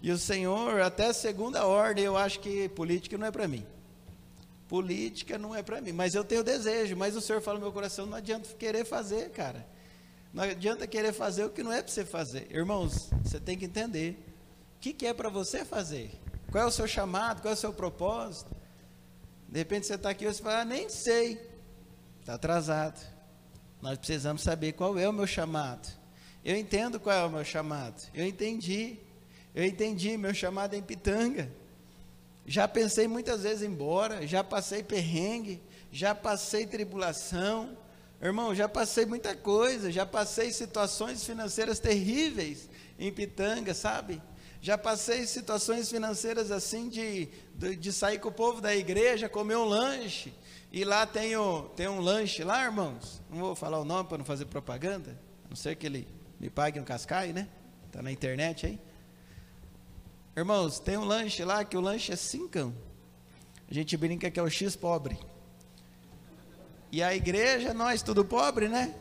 [0.00, 3.66] E o Senhor, até segunda ordem, eu acho que política não é para mim.
[4.68, 6.96] Política não é para mim, mas eu tenho desejo.
[6.96, 9.66] Mas o Senhor fala no meu coração: não adianta querer fazer, cara.
[10.32, 12.48] Não adianta querer fazer o que não é para você fazer.
[12.50, 14.18] Irmãos, você tem que entender
[14.76, 16.10] o que, que é para você fazer.
[16.50, 18.54] Qual é o seu chamado, qual é o seu propósito.
[19.48, 21.40] De repente você está aqui e você fala: ah, nem sei.
[22.20, 23.13] Está atrasado.
[23.84, 25.86] Nós precisamos saber qual é o meu chamado.
[26.42, 28.00] Eu entendo qual é o meu chamado.
[28.14, 28.96] Eu entendi.
[29.54, 30.16] Eu entendi.
[30.16, 31.52] Meu chamado é em Pitanga.
[32.46, 35.60] Já pensei muitas vezes em embora, já passei perrengue,
[35.92, 37.76] já passei tribulação.
[38.22, 44.22] Irmão, já passei muita coisa, já passei situações financeiras terríveis em Pitanga, sabe?
[44.62, 49.58] Já passei situações financeiras assim de, de, de sair com o povo da igreja, comer
[49.58, 50.32] um lanche.
[50.76, 53.22] E lá tem, o, tem um lanche lá, irmãos.
[53.30, 55.16] Não vou falar o nome para não fazer propaganda.
[55.44, 56.08] A não ser que ele
[56.40, 57.48] me pague um cascai, né?
[57.86, 58.80] Está na internet aí.
[60.36, 62.74] Irmãos, tem um lanche lá que o lanche é cincão.
[63.70, 65.16] A gente brinca que é o X pobre.
[66.90, 68.96] E a igreja, nós tudo pobre, né?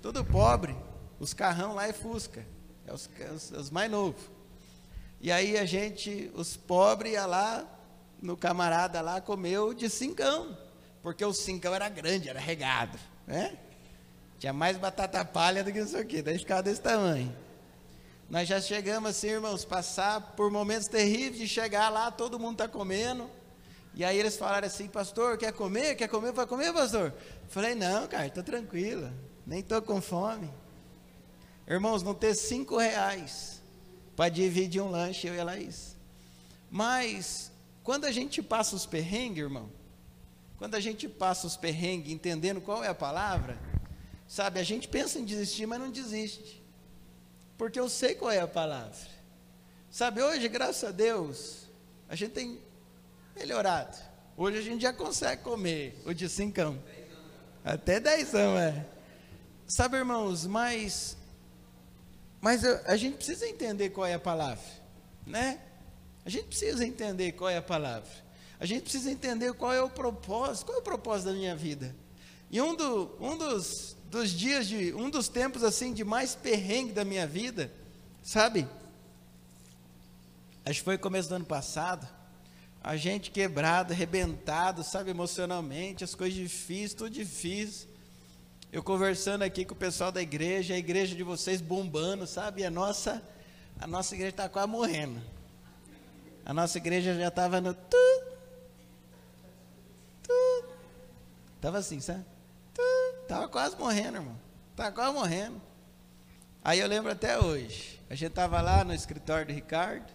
[0.00, 0.76] Tudo pobre.
[1.18, 2.46] Os carrão lá é Fusca.
[2.86, 4.30] É os, os, os mais novos.
[5.20, 7.66] E aí a gente, os pobres, ia lá,
[8.22, 10.56] no camarada lá comeu de cincão,
[11.02, 13.58] porque o cincão era grande, era regado, né?
[14.38, 17.36] Tinha mais batata palha do que isso aqui, daí ficava desse tamanho.
[18.30, 22.68] Nós já chegamos assim, irmãos, passar por momentos terríveis de chegar lá, todo mundo está
[22.68, 23.28] comendo.
[23.94, 25.96] E aí eles falaram assim, pastor, quer comer?
[25.96, 26.32] Quer comer?
[26.32, 27.12] Vai comer, pastor?
[27.48, 29.12] Falei, não, cara, estou tranquilo,
[29.46, 30.50] nem estou com fome.
[31.68, 33.60] Irmãos, não ter cinco reais
[34.16, 35.96] para dividir um lanche, eu e a Laís.
[36.70, 37.51] Mas,
[37.82, 39.70] quando a gente passa os perrengues, irmão,
[40.58, 43.58] quando a gente passa os perrengues entendendo qual é a palavra,
[44.28, 46.62] sabe, a gente pensa em desistir, mas não desiste
[47.62, 48.98] porque eu sei qual é a palavra.
[49.88, 51.68] Sabe, hoje, graças a Deus,
[52.08, 52.58] a gente tem
[53.36, 53.96] melhorado.
[54.36, 56.82] Hoje a gente já consegue comer o de cincão.
[57.64, 58.84] Até dezão, é.
[59.64, 61.16] Sabe, irmãos, mas,
[62.40, 64.64] mas a gente precisa entender qual é a palavra,
[65.24, 65.60] né?
[66.24, 68.10] A gente precisa entender qual é a palavra.
[68.60, 71.94] A gente precisa entender qual é o propósito, qual é o propósito da minha vida.
[72.50, 76.92] E um, do, um dos, dos dias de um dos tempos assim de mais perrengue
[76.92, 77.72] da minha vida,
[78.22, 78.68] sabe?
[80.64, 82.06] Acho que foi começo do ano passado.
[82.84, 87.88] A gente quebrado, arrebentado, sabe, emocionalmente, as coisas difíceis, tudo difícil.
[88.72, 92.62] Eu conversando aqui com o pessoal da igreja, a igreja de vocês bombando, sabe?
[92.62, 93.22] E a nossa,
[93.80, 95.20] a nossa igreja está quase morrendo.
[96.44, 98.24] A nossa igreja já estava no tu,
[100.22, 100.64] tu,
[101.56, 102.24] estava assim, sabe?
[103.22, 104.38] Estava quase morrendo, irmão.
[104.72, 105.62] Estava quase morrendo.
[106.64, 108.00] Aí eu lembro até hoje.
[108.10, 110.12] A gente estava lá no escritório do Ricardo.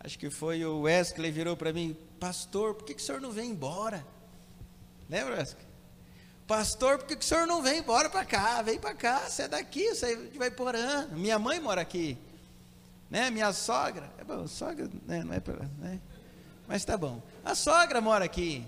[0.00, 3.32] Acho que foi o Wesley virou para mim, pastor, por que, que o senhor não
[3.32, 4.06] vem embora?
[5.10, 5.66] Lembra, Wesley?
[6.46, 8.62] Pastor, por que, que o senhor não vem embora para cá?
[8.62, 11.18] Vem para cá, você é daqui, você vai por ano.
[11.18, 12.16] Minha mãe mora aqui.
[13.10, 13.30] Né?
[13.30, 14.10] Minha sogra.
[14.18, 15.22] É bom, sogra, né?
[15.24, 15.68] não é para.
[15.78, 16.00] Né?
[16.66, 17.22] Mas tá bom.
[17.44, 18.64] A sogra mora aqui.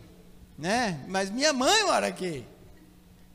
[0.57, 1.05] Né?
[1.09, 2.45] Mas minha mãe mora aqui.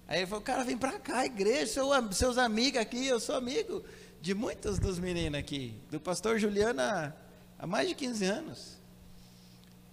[0.07, 3.83] Aí ele falou, cara, vem para cá, igreja, seu, seus amigos aqui, eu sou amigo
[4.21, 7.13] de muitos dos meninos aqui, do pastor Juliano há,
[7.57, 8.77] há mais de 15 anos.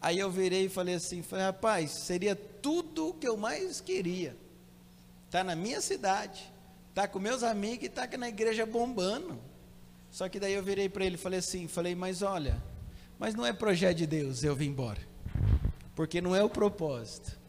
[0.00, 4.36] Aí eu virei e falei assim, falei, rapaz, seria tudo o que eu mais queria.
[5.30, 6.52] Tá na minha cidade,
[6.94, 9.40] tá com meus amigos e tá aqui na igreja bombando.
[10.12, 12.62] Só que daí eu virei para ele e falei assim, falei, mas olha,
[13.18, 15.00] mas não é projeto de Deus eu vim embora.
[15.96, 17.40] Porque não é o propósito.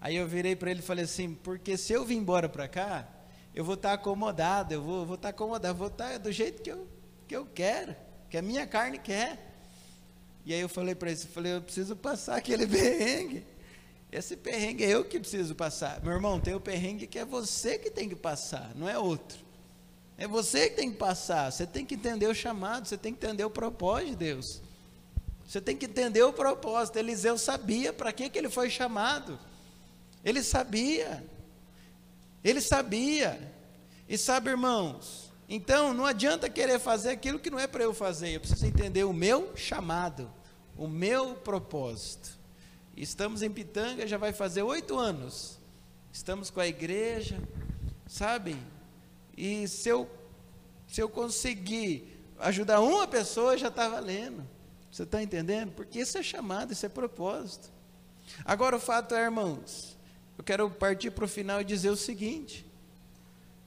[0.00, 3.08] Aí eu virei para ele e falei assim: porque se eu vir embora para cá,
[3.54, 6.30] eu vou estar tá acomodado, eu vou, vou estar tá acomodado, vou estar tá do
[6.30, 6.86] jeito que eu,
[7.26, 7.94] que eu quero,
[8.28, 9.52] que a minha carne quer.
[10.44, 13.44] E aí eu falei para ele: falei, eu preciso passar aquele perrengue.
[14.12, 16.02] Esse perrengue é eu que preciso passar.
[16.02, 19.41] Meu irmão, tem o perrengue que é você que tem que passar, não é outro.
[20.16, 21.50] É você que tem que passar.
[21.50, 24.62] Você tem que entender o chamado, você tem que entender o propósito de Deus.
[25.46, 26.98] Você tem que entender o propósito.
[26.98, 29.38] Eliseu sabia para que, que ele foi chamado.
[30.24, 31.24] Ele sabia.
[32.42, 33.52] Ele sabia.
[34.08, 38.30] E sabe, irmãos, então não adianta querer fazer aquilo que não é para eu fazer.
[38.30, 40.30] Eu preciso entender o meu chamado,
[40.76, 42.30] o meu propósito.
[42.96, 45.58] Estamos em Pitanga, já vai fazer oito anos.
[46.12, 47.40] Estamos com a igreja,
[48.06, 48.56] sabe?
[49.36, 50.10] E se eu,
[50.86, 54.46] se eu conseguir ajudar uma pessoa, já está valendo.
[54.90, 55.72] Você está entendendo?
[55.72, 57.70] Porque isso é chamado, isso é propósito.
[58.44, 59.96] Agora o fato é, irmãos,
[60.36, 62.66] eu quero partir para o final e dizer o seguinte: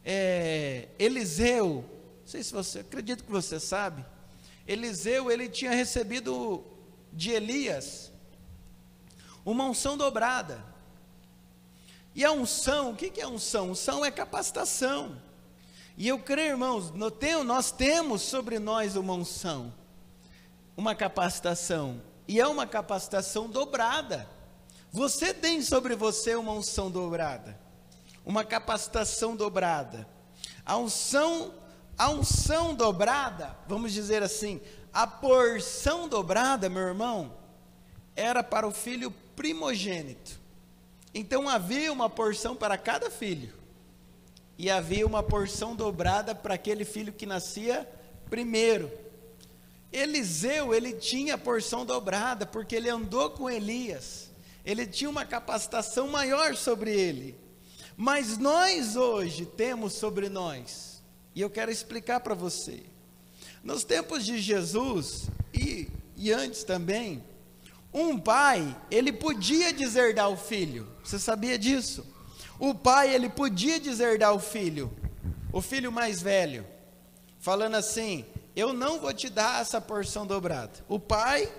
[0.04, 1.84] é, Eliseu,
[2.22, 4.06] não sei se você, acredito que você sabe,
[4.68, 6.64] Eliseu ele tinha recebido
[7.12, 8.12] de Elias
[9.46, 10.64] uma unção dobrada.
[12.14, 13.72] E a unção, o que é unção?
[13.72, 15.22] Unção é capacitação.
[15.98, 19.74] E eu creio, irmãos, nós temos sobre nós uma unção,
[20.76, 24.28] uma capacitação, e é uma capacitação dobrada.
[24.92, 27.58] Você tem sobre você uma unção dobrada,
[28.26, 30.08] uma capacitação dobrada.
[30.66, 31.54] A unção,
[31.98, 34.60] a unção dobrada, vamos dizer assim,
[34.92, 37.38] a porção dobrada, meu irmão,
[38.16, 40.40] era para o filho primogênito.
[41.14, 43.65] Então havia uma porção para cada filho.
[44.58, 47.88] E havia uma porção dobrada para aquele filho que nascia
[48.30, 48.92] primeiro.
[49.92, 54.26] Eliseu, ele tinha porção dobrada, porque ele andou com Elias
[54.66, 57.36] ele tinha uma capacitação maior sobre ele.
[57.96, 61.02] Mas nós hoje temos sobre nós,
[61.34, 62.84] e eu quero explicar para você.
[63.64, 65.88] Nos tempos de Jesus, e,
[66.18, 67.24] e antes também,
[67.94, 70.88] um pai, ele podia deserdar o filho.
[71.04, 72.06] Você sabia disso?
[72.60, 74.92] O pai, ele podia deserdar o filho,
[75.52, 76.66] o filho mais velho,
[77.40, 78.26] falando assim:
[78.56, 80.72] Eu não vou te dar essa porção dobrada.
[80.88, 81.52] O pai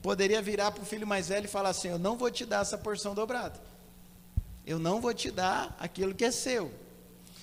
[0.00, 2.62] poderia virar para o filho mais velho e falar assim: Eu não vou te dar
[2.62, 3.60] essa porção dobrada.
[4.64, 6.72] Eu não vou te dar aquilo que é seu.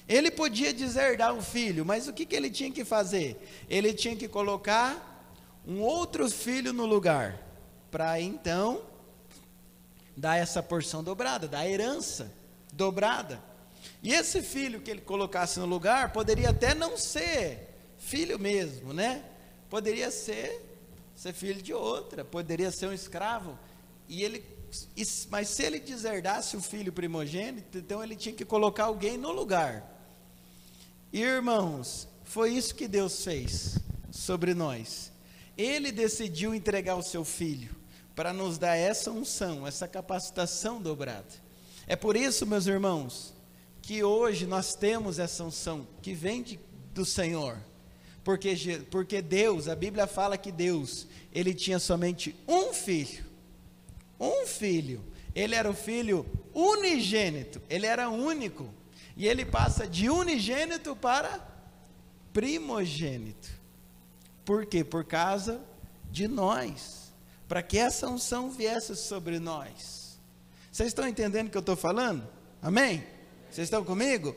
[0.07, 3.65] Ele podia deserdar o filho, mas o que, que ele tinha que fazer?
[3.67, 5.25] Ele tinha que colocar
[5.67, 7.41] um outro filho no lugar,
[7.89, 8.81] para então
[10.15, 12.31] dar essa porção dobrada, da herança
[12.75, 13.41] dobrada.
[14.03, 19.23] E esse filho que ele colocasse no lugar poderia até não ser filho mesmo, né?
[19.69, 20.61] Poderia ser
[21.15, 23.57] ser filho de outra, poderia ser um escravo.
[24.07, 24.43] E ele
[25.29, 29.89] mas se ele deserdasse o filho primogênito, então ele tinha que colocar alguém no lugar.
[31.13, 33.79] Irmãos, foi isso que Deus fez
[34.11, 35.13] sobre nós.
[35.57, 37.73] Ele decidiu entregar o seu filho
[38.13, 41.44] para nos dar essa unção, essa capacitação dobrada.
[41.87, 43.33] É por isso, meus irmãos,
[43.81, 46.59] que hoje nós temos essa unção que vem de,
[46.93, 47.57] do Senhor.
[48.23, 48.55] Porque,
[48.89, 53.23] porque Deus, a Bíblia fala que Deus, ele tinha somente um filho.
[54.19, 55.03] Um filho.
[55.35, 58.73] Ele era o filho unigênito, ele era único.
[59.15, 61.39] E ele passa de unigênito para
[62.33, 63.49] primogênito.
[64.43, 64.83] Por quê?
[64.83, 65.61] Por causa
[66.09, 67.13] de nós.
[67.47, 70.04] Para que essa unção viesse sobre nós.
[70.75, 72.27] Vocês estão entendendo o que eu estou falando?
[72.61, 73.01] Amém?
[73.49, 74.35] Vocês estão comigo?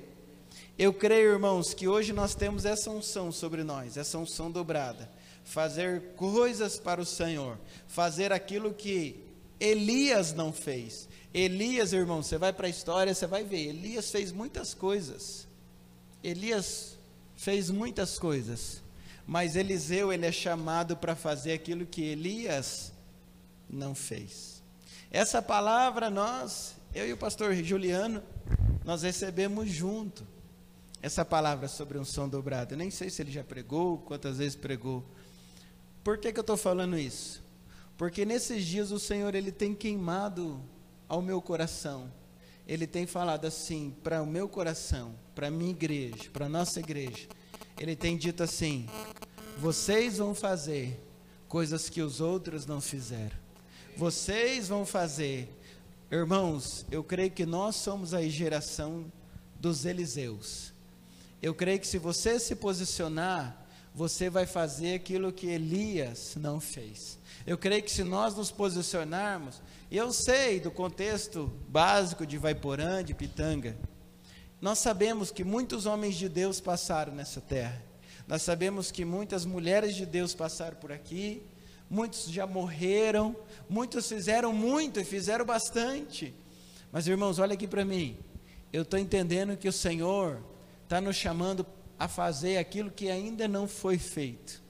[0.79, 5.11] Eu creio, irmãos, que hoje nós temos essa unção sobre nós, essa unção dobrada.
[5.43, 7.59] Fazer coisas para o Senhor,
[7.89, 9.21] fazer aquilo que
[9.59, 11.09] Elias não fez.
[11.35, 13.71] Elias, irmão, você vai para a história, você vai ver.
[13.71, 15.49] Elias fez muitas coisas.
[16.23, 17.01] Elias
[17.35, 18.81] fez muitas coisas.
[19.27, 22.93] Mas Eliseu, ele é chamado para fazer aquilo que Elias
[23.69, 24.58] não fez.
[25.11, 28.23] Essa palavra nós, eu e o pastor Juliano,
[28.85, 30.27] nós recebemos junto.
[31.01, 32.75] Essa palavra sobre um som dobrado.
[32.75, 35.05] Eu nem sei se ele já pregou, quantas vezes pregou.
[36.05, 37.43] Por que, que eu estou falando isso?
[37.97, 40.61] Porque nesses dias o Senhor ele tem queimado
[41.09, 42.13] ao meu coração.
[42.67, 46.81] Ele tem falado assim para o meu coração, para a minha igreja, para a nossa
[46.81, 47.29] igreja.
[47.79, 48.87] Ele tem dito assim:
[49.57, 51.01] vocês vão fazer
[51.49, 53.48] coisas que os outros não fizeram.
[53.99, 55.53] Vocês vão fazer.
[56.09, 59.11] Irmãos, eu creio que nós somos a geração
[59.59, 60.73] dos Eliseus.
[61.43, 67.19] Eu creio que se você se posicionar, você vai fazer aquilo que Elias não fez.
[67.45, 73.03] Eu creio que se nós nos posicionarmos, e eu sei do contexto básico de Vaiporã,
[73.03, 73.77] de Pitanga.
[74.61, 77.83] Nós sabemos que muitos homens de Deus passaram nessa terra.
[78.29, 81.43] Nós sabemos que muitas mulheres de Deus passaram por aqui.
[81.91, 83.35] Muitos já morreram.
[83.69, 86.35] Muitos fizeram muito e fizeram bastante.
[86.91, 88.19] Mas irmãos, olha aqui para mim.
[88.73, 90.43] Eu estou entendendo que o Senhor
[90.85, 91.67] está nos chamando
[91.99, 94.63] a fazer aquilo que ainda não foi feito.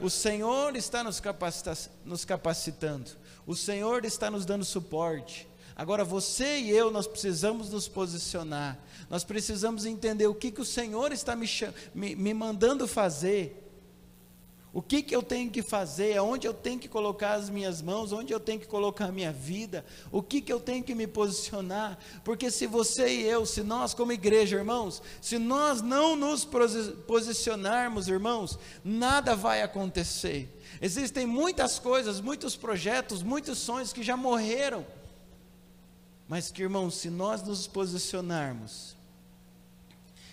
[0.00, 3.10] O Senhor está nos, capacita nos capacitando.
[3.46, 5.48] O Senhor está nos dando suporte.
[5.76, 8.78] Agora você e eu, nós precisamos nos posicionar.
[9.10, 11.48] Nós precisamos entender o que, que o Senhor está me,
[11.94, 13.63] me, me mandando fazer.
[14.74, 18.10] O que, que eu tenho que fazer, aonde eu tenho que colocar as minhas mãos,
[18.10, 21.06] onde eu tenho que colocar a minha vida, o que, que eu tenho que me
[21.06, 26.44] posicionar, porque se você e eu, se nós como igreja, irmãos, se nós não nos
[27.06, 30.52] posicionarmos, irmãos, nada vai acontecer.
[30.82, 34.84] Existem muitas coisas, muitos projetos, muitos sonhos que já morreram.
[36.26, 38.96] Mas que, irmãos, se nós nos posicionarmos,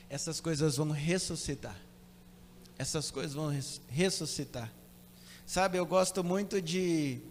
[0.10, 1.91] essas coisas vão ressuscitar.
[2.82, 3.54] Essas coisas vão
[3.90, 4.74] ressuscitar.
[5.46, 7.22] Sabe, eu gosto muito de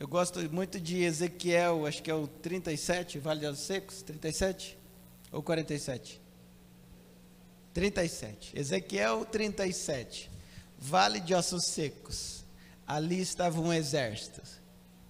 [0.00, 4.76] eu gosto muito de Ezequiel, acho que é o 37, Vale dos Secos, 37
[5.30, 6.20] ou 47?
[7.72, 8.58] 37.
[8.58, 10.32] Ezequiel 37.
[10.76, 12.44] Vale de Ossos Secos.
[12.84, 14.42] Ali estava um exército.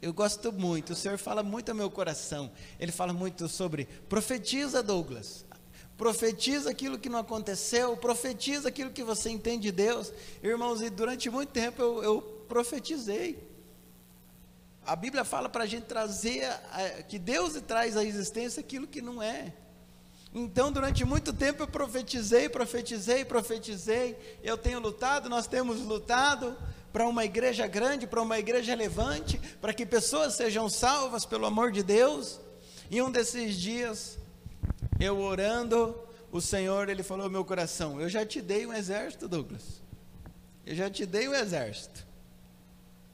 [0.03, 2.53] Eu gosto muito, o Senhor fala muito ao meu coração.
[2.79, 5.46] Ele fala muito sobre profetiza, Douglas.
[5.97, 10.13] Profetiza aquilo que não aconteceu, profetiza aquilo que você entende de Deus.
[10.43, 13.39] Irmãos, e durante muito tempo eu, eu profetizei.
[14.85, 16.47] A Bíblia fala para a gente trazer,
[17.09, 19.53] que Deus traz à existência aquilo que não é.
[20.35, 24.39] Então, durante muito tempo eu profetizei, profetizei, profetizei.
[24.43, 26.57] Eu tenho lutado, nós temos lutado
[26.93, 31.73] para uma igreja grande, para uma igreja relevante, para que pessoas sejam salvas pelo amor
[31.73, 32.39] de Deus.
[32.91, 34.19] E um desses dias,
[34.99, 35.99] eu orando,
[36.31, 39.83] o Senhor, ele falou ao meu coração: Eu já te dei um exército, Douglas.
[40.65, 42.07] Eu já te dei um exército.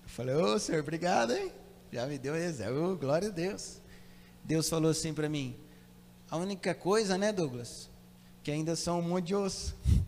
[0.03, 1.53] Eu falei: Ô Senhor, obrigado, hein?
[1.93, 2.83] Já me deu um exército.
[2.83, 3.80] Oh, glória a Deus.
[4.45, 5.57] Deus falou assim para mim:
[6.30, 7.91] a única coisa, né, Douglas?
[8.43, 9.76] Que ainda são um monte de osso.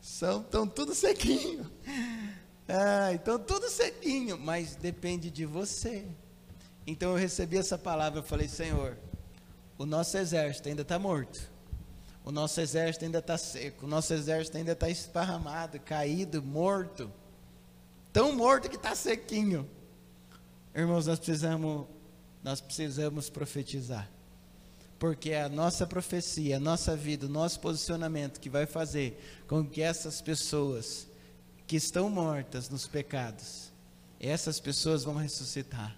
[0.00, 1.70] São, estão tudo sequinho.
[3.14, 6.04] Então tudo sequinho, mas depende de você.
[6.86, 8.98] Então eu recebi essa palavra, eu falei, Senhor,
[9.78, 11.40] o nosso exército ainda está morto.
[12.24, 13.86] O nosso exército ainda está seco.
[13.86, 17.10] O nosso exército ainda está esparramado, caído, morto.
[18.12, 19.66] Tão morto que está sequinho.
[20.74, 21.86] Irmãos, nós precisamos,
[22.42, 24.10] nós precisamos profetizar.
[24.98, 29.64] Porque é a nossa profecia, a nossa vida, o nosso posicionamento que vai fazer com
[29.64, 31.06] que essas pessoas
[31.68, 33.70] que estão mortas nos pecados,
[34.18, 35.96] essas pessoas vão ressuscitar.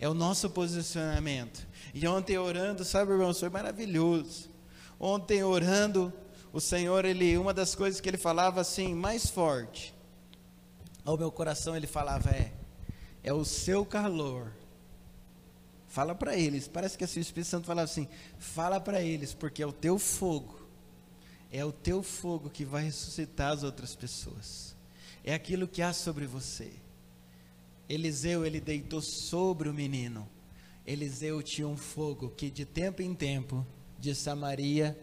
[0.00, 1.66] É o nosso posicionamento.
[1.92, 4.48] E ontem orando, sabe, irmãos, foi maravilhoso.
[4.98, 6.12] Ontem orando,
[6.52, 9.94] o Senhor, ele, uma das coisas que ele falava assim, mais forte,
[11.04, 12.52] ao meu coração ele falava é,
[13.22, 14.52] é o seu calor.
[15.88, 16.68] Fala para eles.
[16.68, 18.06] Parece que assim, o Espírito Santo falava assim:
[18.38, 20.60] fala para eles, porque é o teu fogo.
[21.50, 24.68] É o teu fogo que vai ressuscitar as outras pessoas
[25.30, 26.72] é aquilo que há sobre você.
[27.88, 30.28] Eliseu, ele deitou sobre o menino.
[30.86, 33.66] Eliseu tinha um fogo que de tempo em tempo,
[33.98, 34.98] de Samaria,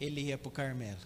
[0.00, 1.00] ele ia para o Carmelo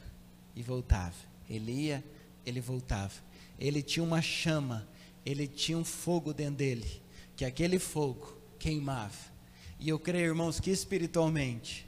[0.54, 1.14] e voltava.
[1.48, 2.04] Ele ia,
[2.44, 3.14] ele voltava.
[3.58, 4.86] Ele tinha uma chama,
[5.24, 7.02] ele tinha um fogo dentro dele,
[7.36, 9.32] que aquele fogo queimava.
[9.78, 11.86] E eu creio, irmãos, que espiritualmente,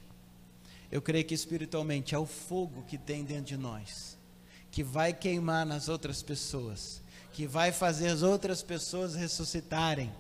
[0.91, 4.15] eu creio que espiritualmente é o fogo que tem dentro de nós
[4.75, 7.01] que vai queimar nas outras pessoas,
[7.35, 10.11] que vai fazer as outras pessoas ressuscitarem.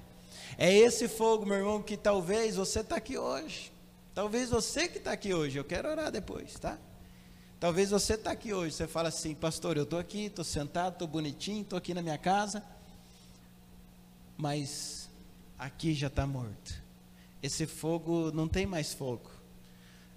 [0.59, 3.73] É esse fogo, meu irmão, que talvez você está aqui hoje.
[4.13, 6.77] Talvez você que está aqui hoje, eu quero orar depois, tá?
[7.61, 11.07] Talvez você está aqui hoje, você fala assim, pastor, eu estou aqui, estou sentado, estou
[11.07, 12.65] bonitinho, estou aqui na minha casa,
[14.37, 15.09] mas
[15.57, 16.83] aqui já está morto.
[17.41, 19.31] Esse fogo não tem mais fogo.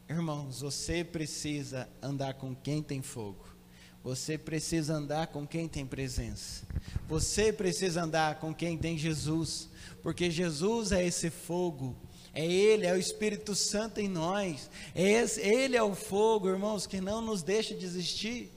[0.10, 3.57] Irmãos, você precisa andar com quem tem fogo.
[4.04, 6.66] Você precisa andar com quem tem presença.
[7.08, 9.70] Você precisa andar com quem tem Jesus,
[10.02, 11.96] porque Jesus é esse fogo.
[12.34, 14.70] É Ele, é o Espírito Santo em nós.
[14.94, 18.52] É esse, Ele é o fogo, irmãos, que não nos deixa desistir.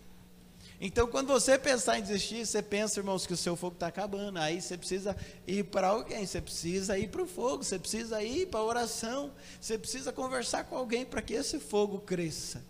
[0.81, 4.39] Então, quando você pensar em desistir, você pensa, irmãos, que o seu fogo está acabando.
[4.39, 5.15] Aí você precisa
[5.47, 9.31] ir para alguém, você precisa ir para o fogo, você precisa ir para a oração,
[9.61, 12.65] você precisa conversar com alguém para que esse fogo cresça.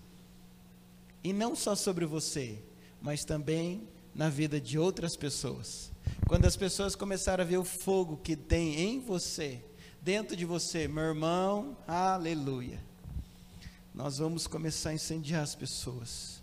[1.23, 2.63] E não só sobre você,
[3.01, 5.91] mas também na vida de outras pessoas.
[6.27, 9.63] Quando as pessoas começaram a ver o fogo que tem em você,
[10.01, 12.81] dentro de você, meu irmão, aleluia.
[13.95, 16.43] Nós vamos começar a incendiar as pessoas.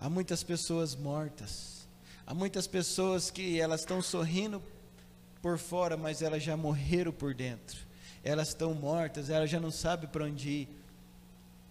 [0.00, 1.86] Há muitas pessoas mortas.
[2.26, 4.62] Há muitas pessoas que elas estão sorrindo
[5.40, 7.78] por fora, mas elas já morreram por dentro.
[8.24, 10.68] Elas estão mortas, elas já não sabem para onde ir.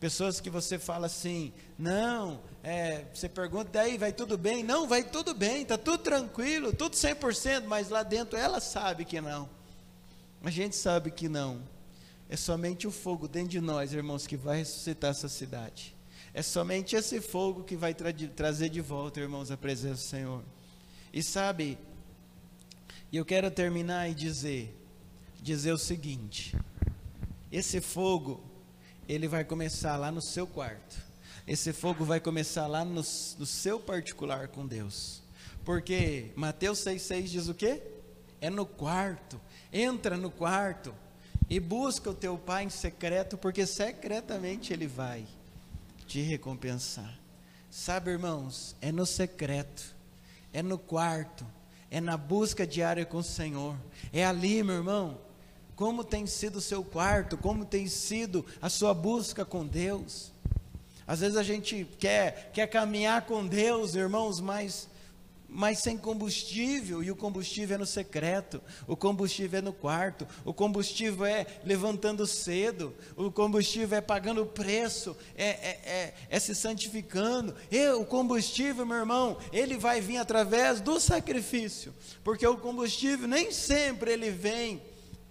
[0.06, 4.64] Pessoas que você fala assim, não, é, você pergunta, daí vai tudo bem?
[4.64, 9.20] Não, vai tudo bem, está tudo tranquilo, tudo 100%, mas lá dentro ela sabe que
[9.20, 9.50] não.
[10.44, 11.60] A gente sabe que não.
[12.30, 15.96] É somente o fogo dentro de nós, irmãos, que vai ressuscitar essa cidade.
[16.36, 20.44] É somente esse fogo que vai tra trazer de volta, irmãos, a presença do Senhor.
[21.12, 21.80] E sabe,
[23.12, 24.72] eu quero terminar e dizer,
[25.42, 26.56] dizer o seguinte:
[27.52, 28.54] esse fogo
[29.08, 31.04] ele vai começar lá no seu quarto.
[31.48, 35.22] Esse fogo vai começar lá no, no seu particular com Deus.
[35.64, 37.82] Porque Mateus 6,6 diz o quê?
[38.42, 39.40] É no quarto.
[39.72, 40.94] Entra no quarto
[41.50, 45.26] e busca o teu pai em secreto, porque secretamente ele vai
[46.08, 47.20] te recompensar.
[47.70, 49.96] Sabe, irmãos, é no secreto,
[50.54, 51.46] é no quarto,
[51.92, 53.76] é na busca diária com o Senhor.
[54.14, 55.20] É ali, meu irmão,
[55.76, 57.38] como tem sido o seu quarto?
[57.38, 60.32] Como tem sido a sua busca com Deus?
[61.06, 64.90] Às vezes a gente quer, quer caminhar com Deus, irmãos, mas,
[65.48, 70.52] mas sem combustível, e o combustível é no secreto, o combustível é no quarto, o
[70.52, 76.56] combustível é levantando cedo, o combustível é pagando o preço, é, é, é, é se
[76.56, 77.54] santificando.
[77.70, 83.52] E o combustível, meu irmão, ele vai vir através do sacrifício, porque o combustível nem
[83.52, 84.82] sempre ele vem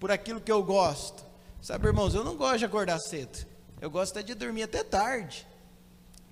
[0.05, 1.25] por aquilo que eu gosto.
[1.63, 3.47] Sabe, irmãos, eu não gosto de acordar cedo.
[3.81, 5.47] Eu gosto é de dormir até tarde.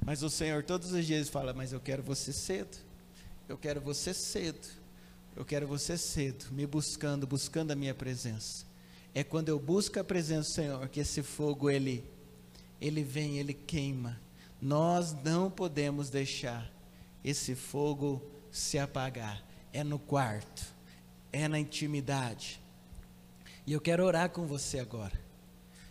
[0.05, 2.77] Mas o Senhor todos os dias fala: Mas eu quero você cedo.
[3.49, 4.69] Eu quero você cedo.
[5.35, 8.67] Eu quero você cedo, me buscando, buscando a minha presença.
[9.15, 12.05] É quando eu busco a presença do Senhor que esse fogo ele
[12.79, 14.21] ele vem, ele queima.
[14.61, 16.71] Nós não podemos deixar
[17.25, 18.21] esse fogo
[18.51, 19.43] se apagar.
[19.73, 20.63] É no quarto,
[21.33, 22.62] é na intimidade,
[23.67, 25.21] e eu quero orar com você agora.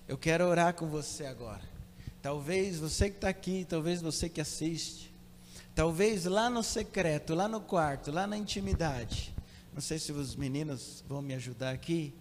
[0.07, 1.61] Eu quero orar com você agora.
[2.21, 5.11] Talvez você que está aqui, talvez você que assiste,
[5.73, 9.33] Talvez lá no secreto, lá no quarto, lá na intimidade.
[9.73, 12.13] Não sei se os meninos vão me ajudar aqui,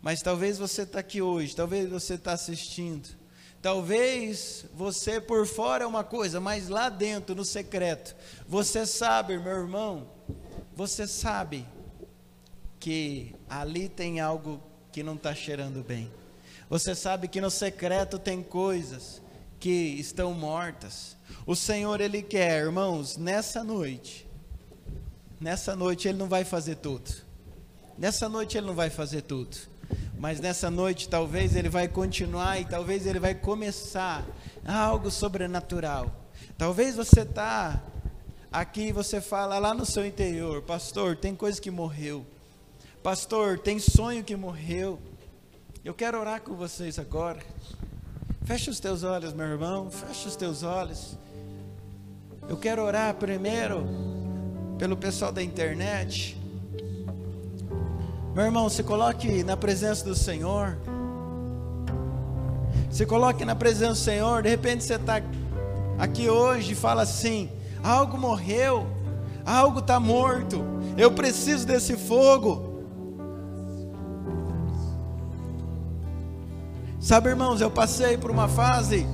[0.00, 3.08] mas talvez você está aqui hoje, talvez você está assistindo.
[3.60, 8.14] Talvez você por fora é uma coisa, mas lá dentro, no secreto,
[8.48, 10.08] você sabe, meu irmão,
[10.74, 11.66] você sabe
[12.78, 14.60] que ali tem algo
[14.92, 16.10] que não está cheirando bem.
[16.68, 19.20] Você sabe que no secreto tem coisas
[19.58, 21.16] que estão mortas.
[21.46, 24.26] O Senhor, Ele quer, irmãos, nessa noite,
[25.40, 27.10] nessa noite Ele não vai fazer tudo.
[27.98, 29.56] Nessa noite Ele não vai fazer tudo.
[30.18, 34.24] Mas nessa noite talvez Ele vai continuar e talvez Ele vai começar
[34.64, 36.10] algo sobrenatural.
[36.56, 37.82] Talvez você está
[38.50, 42.24] aqui e você fala lá no seu interior, pastor, tem coisa que morreu.
[43.02, 44.96] Pastor, tem sonho que morreu.
[45.84, 47.40] Eu quero orar com vocês agora.
[48.44, 49.90] Feche os teus olhos, meu irmão.
[49.90, 51.18] Feche os teus olhos.
[52.48, 53.84] Eu quero orar primeiro
[54.78, 56.40] pelo pessoal da internet.
[58.36, 60.78] Meu irmão, se coloque na presença do Senhor.
[62.88, 64.44] Se coloque na presença do Senhor.
[64.44, 65.20] De repente você está
[65.98, 67.50] aqui hoje e fala assim:
[67.82, 68.86] algo morreu,
[69.44, 70.64] algo está morto.
[70.96, 72.71] Eu preciso desse fogo.
[77.02, 79.04] Sabe, irmãos, eu passei por uma fase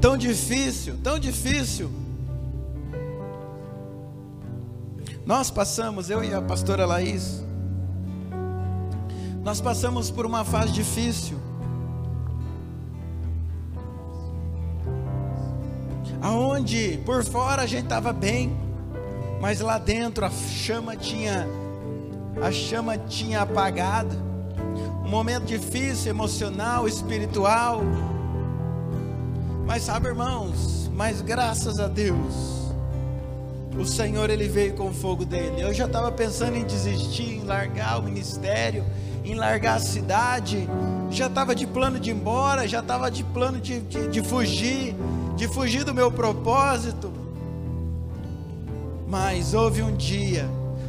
[0.00, 1.88] tão difícil, tão difícil.
[5.24, 7.40] Nós passamos, eu e a pastora Laís,
[9.44, 11.38] nós passamos por uma fase difícil.
[16.20, 18.58] Aonde por fora a gente estava bem,
[19.40, 21.46] mas lá dentro a chama tinha
[22.42, 24.27] a chama tinha apagado
[25.08, 27.80] um momento difícil, emocional, espiritual.
[29.64, 32.74] Mas sabe, irmãos, mas graças a Deus,
[33.74, 35.62] o Senhor ele veio com o fogo dele.
[35.62, 38.84] Eu já estava pensando em desistir, em largar o ministério,
[39.24, 40.68] em largar a cidade.
[41.10, 44.94] Já estava de plano de ir embora, já estava de plano de, de, de fugir,
[45.36, 47.10] de fugir do meu propósito.
[49.08, 50.46] Mas houve um dia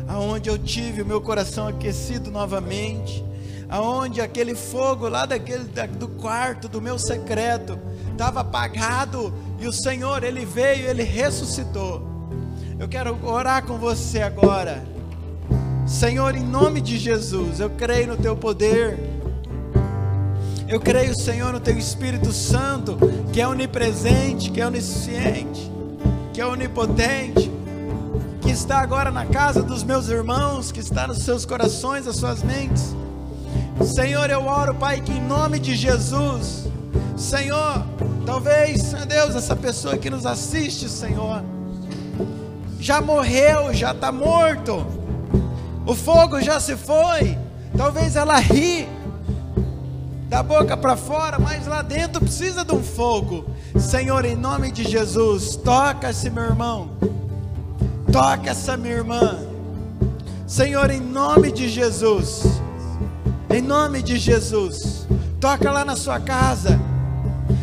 [0.10, 3.29] aonde eu tive o meu coração aquecido novamente
[3.70, 5.66] aonde aquele fogo lá daquele
[5.98, 7.80] do quarto do meu secreto
[8.12, 12.08] estava apagado e o Senhor ele veio, ele ressuscitou.
[12.80, 14.84] Eu quero orar com você agora.
[15.86, 18.98] Senhor, em nome de Jesus, eu creio no teu poder.
[20.68, 22.98] Eu creio, Senhor, no teu Espírito Santo,
[23.34, 25.70] que é onipresente, que é onisciente,
[26.32, 27.52] que é onipotente,
[28.42, 32.44] que está agora na casa dos meus irmãos, que está nos seus corações, as suas
[32.44, 32.96] mentes.
[33.86, 36.68] Senhor, eu oro, Pai, que em nome de Jesus,
[37.16, 37.86] Senhor,
[38.26, 41.44] talvez, Deus, essa pessoa que nos assiste, Senhor,
[42.80, 44.86] já morreu, já está morto,
[45.86, 47.38] o fogo já se foi,
[47.76, 48.88] talvez ela ri
[50.28, 53.46] da boca para fora, mas lá dentro precisa de um fogo.
[53.80, 56.92] Senhor, em nome de Jesus, toca esse meu irmão,
[58.12, 59.40] toca essa minha irmã,
[60.46, 62.62] Senhor, em nome de Jesus.
[63.50, 65.08] Em nome de Jesus.
[65.40, 66.80] Toca lá na sua casa.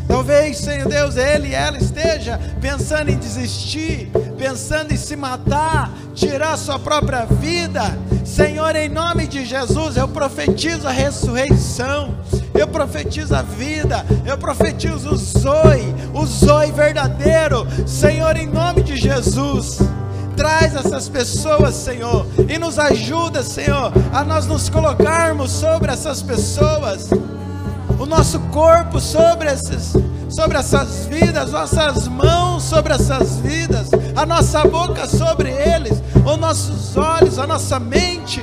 [0.09, 6.57] Talvez, Senhor Deus, ele e ela esteja pensando em desistir, pensando em se matar, tirar
[6.57, 7.82] sua própria vida.
[8.24, 12.14] Senhor, em nome de Jesus, eu profetizo a ressurreição.
[12.55, 17.66] Eu profetizo a vida, eu profetizo o Zoe, o Zoe verdadeiro.
[17.87, 19.78] Senhor, em nome de Jesus.
[20.37, 27.11] Traz essas pessoas, Senhor, e nos ajuda, Senhor, a nós nos colocarmos sobre essas pessoas,
[27.99, 29.95] o nosso corpo sobre esses,
[30.28, 36.97] sobre essas vidas, nossas mãos sobre essas vidas, a nossa boca sobre eles, os nossos
[36.97, 38.43] olhos, a nossa mente.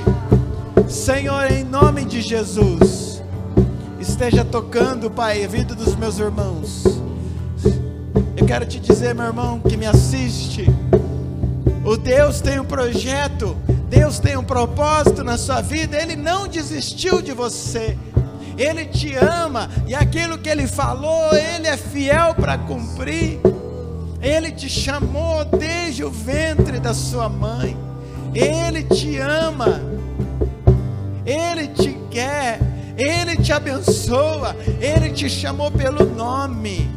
[0.88, 3.22] Senhor, em nome de Jesus,
[4.00, 6.84] esteja tocando, Pai, a vida dos meus irmãos.
[8.36, 10.66] Eu quero te dizer, meu irmão, que me assiste,
[11.84, 13.56] o Deus tem um projeto,
[13.88, 17.96] Deus tem um propósito na sua vida, Ele não desistiu de você.
[18.56, 23.40] Ele te ama e aquilo que ele falou, ele é fiel para cumprir.
[24.22, 27.76] Ele te chamou desde o ventre da sua mãe.
[28.34, 29.82] Ele te ama.
[31.26, 32.58] Ele te quer.
[32.96, 34.56] Ele te abençoa.
[34.80, 36.90] Ele te chamou pelo nome.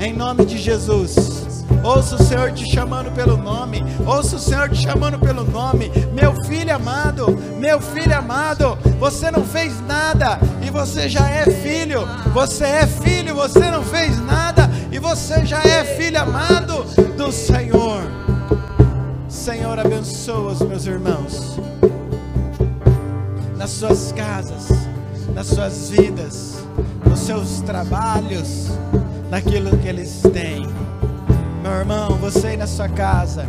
[0.00, 1.64] Em nome de Jesus.
[1.82, 3.82] Ouça o Senhor te chamando pelo nome.
[4.06, 5.90] Ouça o Senhor te chamando pelo nome.
[6.12, 12.06] Meu filho amado, meu filho amado, você não fez nada e você já é filho.
[12.32, 16.84] Você é filho, você não fez nada e você já é filho amado
[17.16, 18.02] do Senhor.
[19.28, 21.58] Senhor, abençoa os meus irmãos
[23.56, 24.68] nas suas casas,
[25.36, 26.64] nas suas vidas,
[27.04, 28.68] nos seus trabalhos,
[29.30, 30.66] naquilo que eles têm.
[31.62, 33.46] Meu irmão, você aí na sua casa,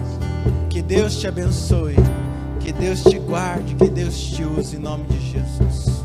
[0.70, 1.96] que Deus te abençoe,
[2.60, 5.97] que Deus te guarde, que Deus te use em nome de Jesus.